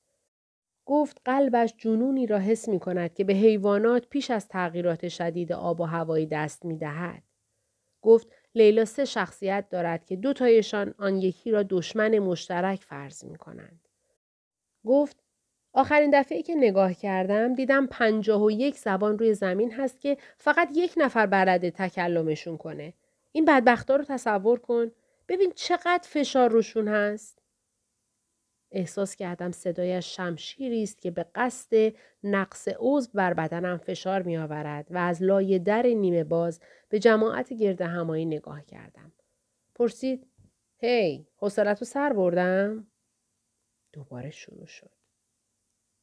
گفت 0.84 1.20
قلبش 1.24 1.74
جنونی 1.78 2.26
را 2.26 2.38
حس 2.38 2.68
می 2.68 2.80
کند 2.80 3.14
که 3.14 3.24
به 3.24 3.32
حیوانات 3.32 4.06
پیش 4.06 4.30
از 4.30 4.48
تغییرات 4.48 5.08
شدید 5.08 5.52
آب 5.52 5.80
و 5.80 5.84
هوایی 5.84 6.26
دست 6.26 6.64
می 6.64 6.78
دهد. 6.78 7.22
گفت 8.02 8.28
لیلا 8.54 8.84
سه 8.84 9.04
شخصیت 9.04 9.68
دارد 9.70 10.04
که 10.04 10.16
دو 10.16 10.32
تایشان 10.32 10.94
آن 10.98 11.16
یکی 11.16 11.50
را 11.50 11.62
دشمن 11.62 12.18
مشترک 12.18 12.82
فرض 12.82 13.24
می 13.24 13.36
کنند. 13.36 13.88
گفت 14.86 15.16
آخرین 15.72 16.20
دفعه 16.20 16.42
که 16.42 16.54
نگاه 16.54 16.94
کردم 16.94 17.54
دیدم 17.54 17.86
پنجاه 17.86 18.42
و 18.44 18.50
یک 18.50 18.78
زبان 18.78 19.18
روی 19.18 19.34
زمین 19.34 19.72
هست 19.72 20.00
که 20.00 20.16
فقط 20.36 20.68
یک 20.74 20.94
نفر 20.96 21.26
بلده 21.26 21.70
تکلمشون 21.70 22.56
کنه. 22.56 22.94
این 23.32 23.44
بدبختا 23.44 23.96
رو 23.96 24.04
تصور 24.04 24.58
کن. 24.58 24.90
ببین 25.28 25.52
چقدر 25.54 26.08
فشار 26.08 26.50
روشون 26.50 26.88
هست. 26.88 27.42
احساس 28.70 29.16
کردم 29.16 29.50
صدایش 29.50 30.16
شمشیری 30.16 30.82
است 30.82 31.02
که 31.02 31.10
به 31.10 31.26
قصد 31.34 31.92
نقص 32.24 32.68
عضو 32.78 33.10
بر 33.14 33.34
بدنم 33.34 33.78
فشار 33.78 34.22
می 34.22 34.36
آورد 34.36 34.86
و 34.90 34.98
از 34.98 35.22
لای 35.22 35.58
در 35.58 35.82
نیمه 35.82 36.24
باز 36.24 36.60
به 36.88 36.98
جماعت 36.98 37.52
گرد 37.52 37.80
همایی 37.80 38.24
نگاه 38.24 38.64
کردم. 38.64 39.12
پرسید 39.74 40.26
هی 40.78 41.26
حوصلتو 41.36 41.84
سر 41.84 42.12
بردم؟ 42.12 42.86
دوباره 43.92 44.30
شروع 44.30 44.66
شد. 44.66 44.90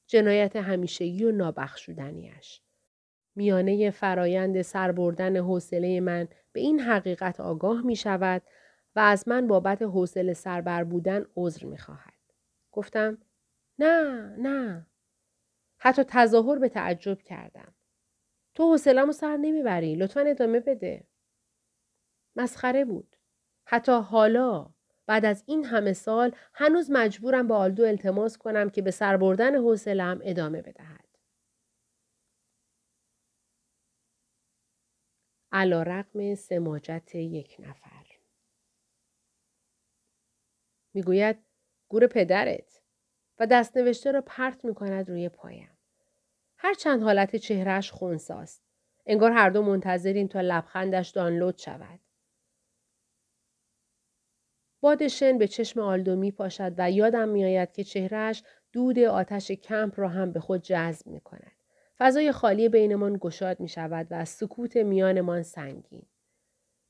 جنایت 0.07 0.55
همیشگی 0.55 1.23
و 1.23 1.31
نابخشودنیش. 1.31 2.61
میانه 3.35 3.91
فرایند 3.91 4.61
سر 4.61 4.91
بردن 4.91 5.37
حوصله 5.37 5.99
من 5.99 6.27
به 6.53 6.59
این 6.59 6.79
حقیقت 6.79 7.39
آگاه 7.39 7.81
می 7.81 7.95
شود 7.95 8.41
و 8.95 8.99
از 8.99 9.27
من 9.27 9.47
بابت 9.47 9.81
حوصله 9.81 10.33
سربر 10.33 10.83
بودن 10.83 11.25
عذر 11.35 11.65
می 11.65 11.77
خواهد. 11.77 12.14
گفتم 12.75 13.17
نه 13.79 14.13
نه. 14.39 14.87
حتی 15.79 16.03
تظاهر 16.07 16.59
به 16.59 16.69
تعجب 16.69 17.21
کردم. 17.21 17.75
تو 18.55 18.63
حوصله‌مو 18.71 19.11
سر 19.11 19.37
نمی‌بری 19.37 19.95
لطفا 19.95 20.21
ادامه 20.21 20.59
بده. 20.59 21.07
مسخره 22.35 22.85
بود. 22.85 23.15
حتی 23.67 23.91
حالا 23.91 24.69
بعد 25.07 25.25
از 25.25 25.43
این 25.47 25.65
همه 25.65 25.93
سال 25.93 26.31
هنوز 26.53 26.91
مجبورم 26.91 27.47
با 27.47 27.57
آلدو 27.57 27.83
التماس 27.83 28.37
کنم 28.37 28.69
که 28.69 28.81
به 28.81 28.91
سر 28.91 29.17
بردن 29.17 29.55
حوصله‌ام 29.55 30.21
ادامه 30.23 30.61
بدهد. 30.61 31.05
علا 35.51 35.83
رقم 35.83 36.35
سماجت 36.35 37.15
یک 37.15 37.55
نفر. 37.59 38.05
می‌گوید 40.93 41.44
گور 41.89 42.07
پدرت 42.07 42.81
و 43.39 43.47
دست 43.47 43.77
نوشته 43.77 44.11
را 44.11 44.21
پرت 44.21 44.65
می 44.65 44.75
کند 44.75 45.09
روی 45.09 45.29
پایم. 45.29 45.77
هر 46.57 46.73
چند 46.73 47.03
حالت 47.03 47.35
چهرهش 47.35 47.91
خونساست. 47.91 48.63
انگار 49.05 49.31
هر 49.31 49.49
دو 49.49 49.61
منتظریم 49.61 50.27
تا 50.27 50.41
لبخندش 50.41 51.09
دانلود 51.09 51.57
شود. 51.57 51.99
باد 54.81 55.07
شن 55.07 55.37
به 55.37 55.47
چشم 55.47 55.79
آلدو 55.79 56.15
می 56.15 56.31
پاشد 56.31 56.73
و 56.77 56.91
یادم 56.91 57.29
می 57.29 57.45
آید 57.45 57.71
که 57.71 57.83
چهرهش 57.83 58.43
دود 58.73 58.99
آتش 58.99 59.51
کمپ 59.51 59.99
را 59.99 60.09
هم 60.09 60.31
به 60.31 60.39
خود 60.39 60.61
جذب 60.61 61.07
می 61.07 61.19
کند. 61.19 61.51
فضای 61.97 62.31
خالی 62.31 62.69
بینمان 62.69 63.17
گشاد 63.21 63.59
می 63.59 63.69
شود 63.69 64.07
و 64.11 64.25
سکوت 64.25 64.77
میانمان 64.77 65.43
سنگین. 65.43 66.05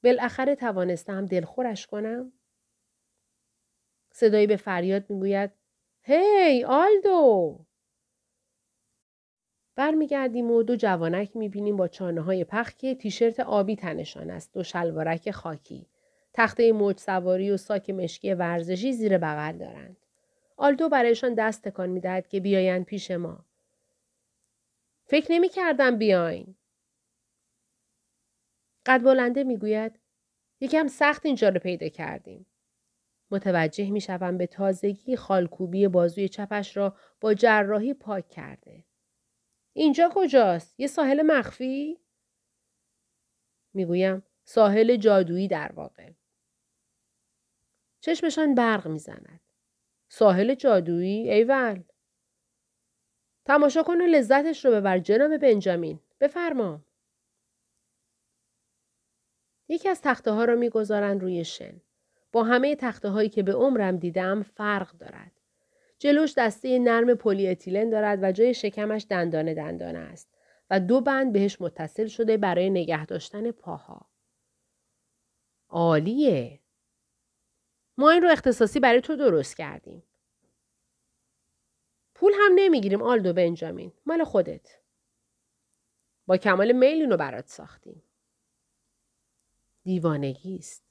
بالاخره 0.03 0.55
توانستم 0.55 1.25
دلخورش 1.25 1.87
کنم؟ 1.87 2.31
صدایی 4.17 4.47
به 4.47 4.55
فریاد 4.55 5.09
می‌گوید 5.09 5.51
هی 6.01 6.63
آلدو 6.63 7.59
برمیگردیم 9.75 10.51
و 10.51 10.63
دو 10.63 10.75
جوانک 10.75 11.35
می‌بینیم 11.35 11.77
با 11.77 11.87
چانه 11.87 12.21
های 12.21 12.43
پخ 12.43 12.73
که 12.73 12.95
تیشرت 12.95 13.39
آبی 13.39 13.75
تنشان 13.75 14.29
است 14.29 14.53
دو 14.53 14.63
شلوارک 14.63 15.31
خاکی 15.31 15.87
تخته 16.33 16.71
موج 16.71 16.99
سواری 16.99 17.51
و 17.51 17.57
ساک 17.57 17.89
مشکی 17.89 18.33
ورزشی 18.33 18.93
زیر 18.93 19.17
بغل 19.17 19.57
دارند 19.57 19.97
آلدو 20.57 20.89
برایشان 20.89 21.33
دست 21.33 21.67
تکان 21.67 21.89
می‌دهد 21.89 22.27
که 22.27 22.39
بیایند 22.39 22.85
پیش 22.85 23.11
ما 23.11 23.45
فکر 25.05 25.31
نمی 25.31 25.49
کردم 25.49 25.97
بیاین. 25.97 26.55
قد 28.85 29.03
بلنده 29.03 29.43
می‌گوید 29.43 29.99
یکم 30.59 30.87
سخت 30.87 31.25
اینجا 31.25 31.49
رو 31.49 31.59
پیدا 31.59 31.89
کردیم. 31.89 32.45
متوجه 33.31 33.91
می 33.91 34.01
شوم 34.01 34.37
به 34.37 34.47
تازگی 34.47 35.15
خالکوبی 35.15 35.87
بازوی 35.87 36.29
چپش 36.29 36.77
را 36.77 36.97
با 37.21 37.33
جراحی 37.33 37.93
پاک 37.93 38.29
کرده. 38.29 38.85
اینجا 39.73 40.11
کجاست؟ 40.13 40.79
یه 40.79 40.87
ساحل 40.87 41.21
مخفی؟ 41.21 41.99
می‌گویم 43.73 44.23
ساحل 44.45 44.95
جادویی 44.95 45.47
در 45.47 45.71
واقع. 45.71 46.11
چشمشان 47.99 48.55
برق 48.55 48.87
می‌زند. 48.87 49.41
ساحل 50.09 50.55
جادویی؟ 50.55 51.31
ایول. 51.31 51.83
تماشا 53.45 53.83
کن 53.83 54.01
و 54.01 54.05
لذتش 54.05 54.65
رو 54.65 54.71
ببر 54.71 54.99
جناب 54.99 55.37
بنجامین. 55.37 55.99
بفرما. 56.19 56.85
یکی 59.69 59.89
از 59.89 60.01
تخته 60.01 60.31
ها 60.31 60.45
را 60.45 60.55
می‌گذارند 60.55 61.21
روی 61.21 61.45
شن. 61.45 61.81
با 62.35 62.43
همه 62.43 62.75
تخته 62.75 63.09
هایی 63.09 63.29
که 63.29 63.43
به 63.43 63.53
عمرم 63.53 63.97
دیدم 63.97 64.43
فرق 64.43 64.91
دارد. 64.91 65.31
جلوش 65.99 66.33
دسته 66.37 66.79
نرم 66.79 67.13
پلی 67.13 67.47
اتیلن 67.47 67.89
دارد 67.89 68.19
و 68.21 68.31
جای 68.31 68.53
شکمش 68.53 69.05
دندانه 69.09 69.53
دندانه 69.53 69.99
است 69.99 70.29
و 70.69 70.79
دو 70.79 71.01
بند 71.01 71.33
بهش 71.33 71.61
متصل 71.61 72.07
شده 72.07 72.37
برای 72.37 72.69
نگه 72.69 73.05
داشتن 73.05 73.51
پاها. 73.51 74.09
عالیه. 75.69 76.59
ما 77.97 78.09
این 78.09 78.21
رو 78.21 78.29
اختصاصی 78.29 78.79
برای 78.79 79.01
تو 79.01 79.15
درست 79.15 79.57
کردیم. 79.57 80.03
پول 82.15 82.31
هم 82.39 82.51
نمی‌گیریم 82.55 83.01
آلدو 83.01 83.33
بنجامین. 83.33 83.91
مال 84.05 84.23
خودت. 84.23 84.77
با 86.25 86.37
کمال 86.37 86.71
میل 86.71 87.01
اینو 87.01 87.17
برات 87.17 87.47
ساختیم. 87.47 88.03
دیوانگی 89.83 90.57
است. 90.57 90.84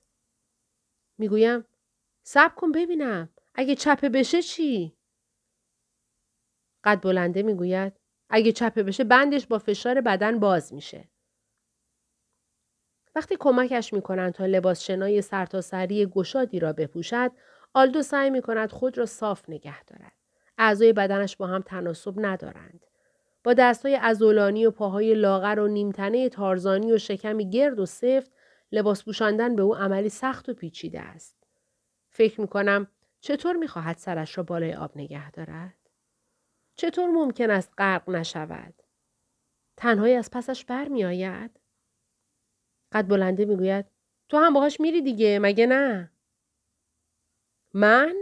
می‌گویم 1.19 1.65
سب 2.23 2.55
کن 2.55 2.73
ببینم 2.73 3.29
اگه 3.55 3.75
چپه 3.75 4.09
بشه 4.09 4.43
چی؟ 4.43 4.97
قد 6.85 7.01
بلنده 7.03 7.43
می‌گوید 7.43 7.93
اگه 8.31 8.53
چپه 8.53 8.83
بشه 8.83 9.05
بندش 9.05 9.47
با 9.47 9.59
فشار 9.59 10.01
بدن 10.01 10.39
باز 10.39 10.75
میشه. 10.75 11.09
وقتی 13.15 13.37
کمکش 13.41 13.93
می‌کنند 13.93 14.33
تا 14.33 14.47
لباس 14.47 14.83
شنای 14.83 15.23
سرتاسری 15.23 16.07
گشادی 16.07 16.61
را 16.61 16.73
بپوشد 16.73 17.31
آلدو 17.75 18.03
سعی 18.03 18.31
می 18.31 18.43
کند 18.43 18.71
خود 18.71 18.99
را 18.99 19.07
صاف 19.07 19.49
نگه 19.49 19.85
دارد. 19.85 20.13
اعضای 20.59 20.93
بدنش 20.93 21.37
با 21.37 21.47
هم 21.47 21.63
تناسب 21.63 22.15
ندارند. 22.17 22.87
با 23.45 23.55
دستای 23.55 23.97
ازولانی 23.97 24.67
و 24.67 24.71
پاهای 24.71 25.15
لاغر 25.15 25.59
و 25.61 25.69
نیمتنه 25.69 26.29
تارزانی 26.29 26.93
و 26.93 26.99
شکمی 26.99 27.51
گرد 27.51 27.81
و 27.81 27.87
سفت 27.87 28.33
لباس 28.73 29.05
پوشاندن 29.05 29.57
به 29.57 29.63
او 29.63 29.77
عملی 29.77 30.09
سخت 30.09 30.49
و 30.49 30.55
پیچیده 30.55 31.01
است. 31.01 31.37
فکر 32.09 32.41
می 32.41 32.49
کنم 32.49 32.87
چطور 33.21 33.57
می 33.57 33.69
خواهد 33.69 33.97
سرش 33.97 34.39
را 34.39 34.45
بالای 34.45 34.75
آب 34.75 34.97
نگه 34.97 35.31
دارد؟ 35.31 35.75
چطور 36.77 37.11
ممکن 37.11 37.51
است 37.51 37.73
غرق 37.79 38.11
نشود؟ 38.11 38.75
تنهایی 39.77 40.15
از 40.15 40.31
پسش 40.31 40.65
بر 40.65 40.89
می 40.89 41.05
آید؟ 41.05 41.61
قد 42.93 43.09
بلنده 43.09 43.45
می 43.45 43.57
گوید 43.57 43.87
تو 44.29 44.37
هم 44.37 44.53
باهاش 44.53 44.81
میری 44.81 45.03
دیگه 45.03 45.39
مگه 45.39 45.67
نه؟ 45.67 46.11
من؟ 47.75 48.15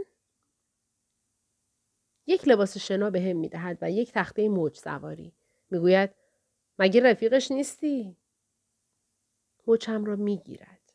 یک 2.27 2.49
لباس 2.49 2.79
شنا 2.79 3.11
به 3.11 3.21
هم 3.21 3.37
می 3.37 3.49
دهد 3.49 3.79
و 3.81 3.91
یک 3.91 4.13
تخته 4.13 4.49
موج 4.49 4.77
سواری. 4.77 5.33
می‌گوید 5.71 6.11
مگه 6.79 7.11
رفیقش 7.11 7.51
نیستی؟ 7.51 8.17
مچم 9.67 10.05
را 10.05 10.17
می 10.17 10.39
گیرد. 10.39 10.93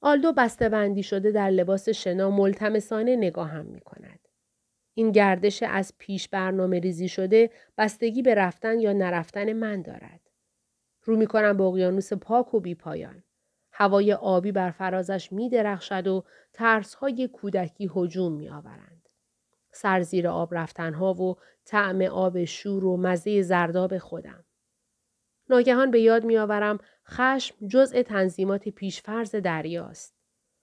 آلدو 0.00 0.32
بسته 0.32 0.68
بندی 0.68 1.02
شده 1.02 1.30
در 1.30 1.50
لباس 1.50 1.88
شنا 1.88 2.30
ملتمسانه 2.30 3.16
نگاهم 3.16 3.66
می 3.66 3.80
کند. 3.80 4.28
این 4.94 5.12
گردش 5.12 5.62
از 5.62 5.92
پیش 5.98 6.28
برنامه 6.28 6.78
ریزی 6.78 7.08
شده 7.08 7.50
بستگی 7.78 8.22
به 8.22 8.34
رفتن 8.34 8.80
یا 8.80 8.92
نرفتن 8.92 9.52
من 9.52 9.82
دارد. 9.82 10.20
رو 11.02 11.16
می 11.16 11.26
کنم 11.26 11.56
به 11.56 11.62
اقیانوس 11.62 12.12
پاک 12.12 12.54
و 12.54 12.60
بی 12.60 12.74
پایان. 12.74 13.22
هوای 13.72 14.12
آبی 14.12 14.52
بر 14.52 14.70
فرازش 14.70 15.32
می 15.32 15.48
درخشد 15.48 16.06
و 16.06 16.24
ترس 16.52 16.94
های 16.94 17.28
کودکی 17.28 17.90
هجوم 17.96 18.32
می 18.32 18.48
آورند. 18.48 19.08
سر 19.72 20.02
زیر 20.02 20.28
آب 20.28 20.54
رفتنها 20.54 21.14
و 21.14 21.36
طعم 21.64 22.02
آب 22.02 22.44
شور 22.44 22.84
و 22.84 22.96
مزه 22.96 23.42
زرداب 23.42 23.98
خودم. 23.98 24.45
ناگهان 25.50 25.90
به 25.90 26.00
یاد 26.00 26.24
میآورم 26.24 26.78
خشم 27.08 27.66
جزء 27.66 28.02
تنظیمات 28.02 28.68
پیشفرز 28.68 29.34
دریاست. 29.34 30.16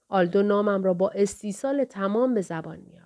آلدو 0.10 0.44
نامم 0.44 0.84
را 0.84 0.94
با 0.94 1.10
استیصال 1.10 1.84
تمام 1.84 2.34
به 2.34 2.42
زبان 2.42 2.80
میآورد. 2.80 3.03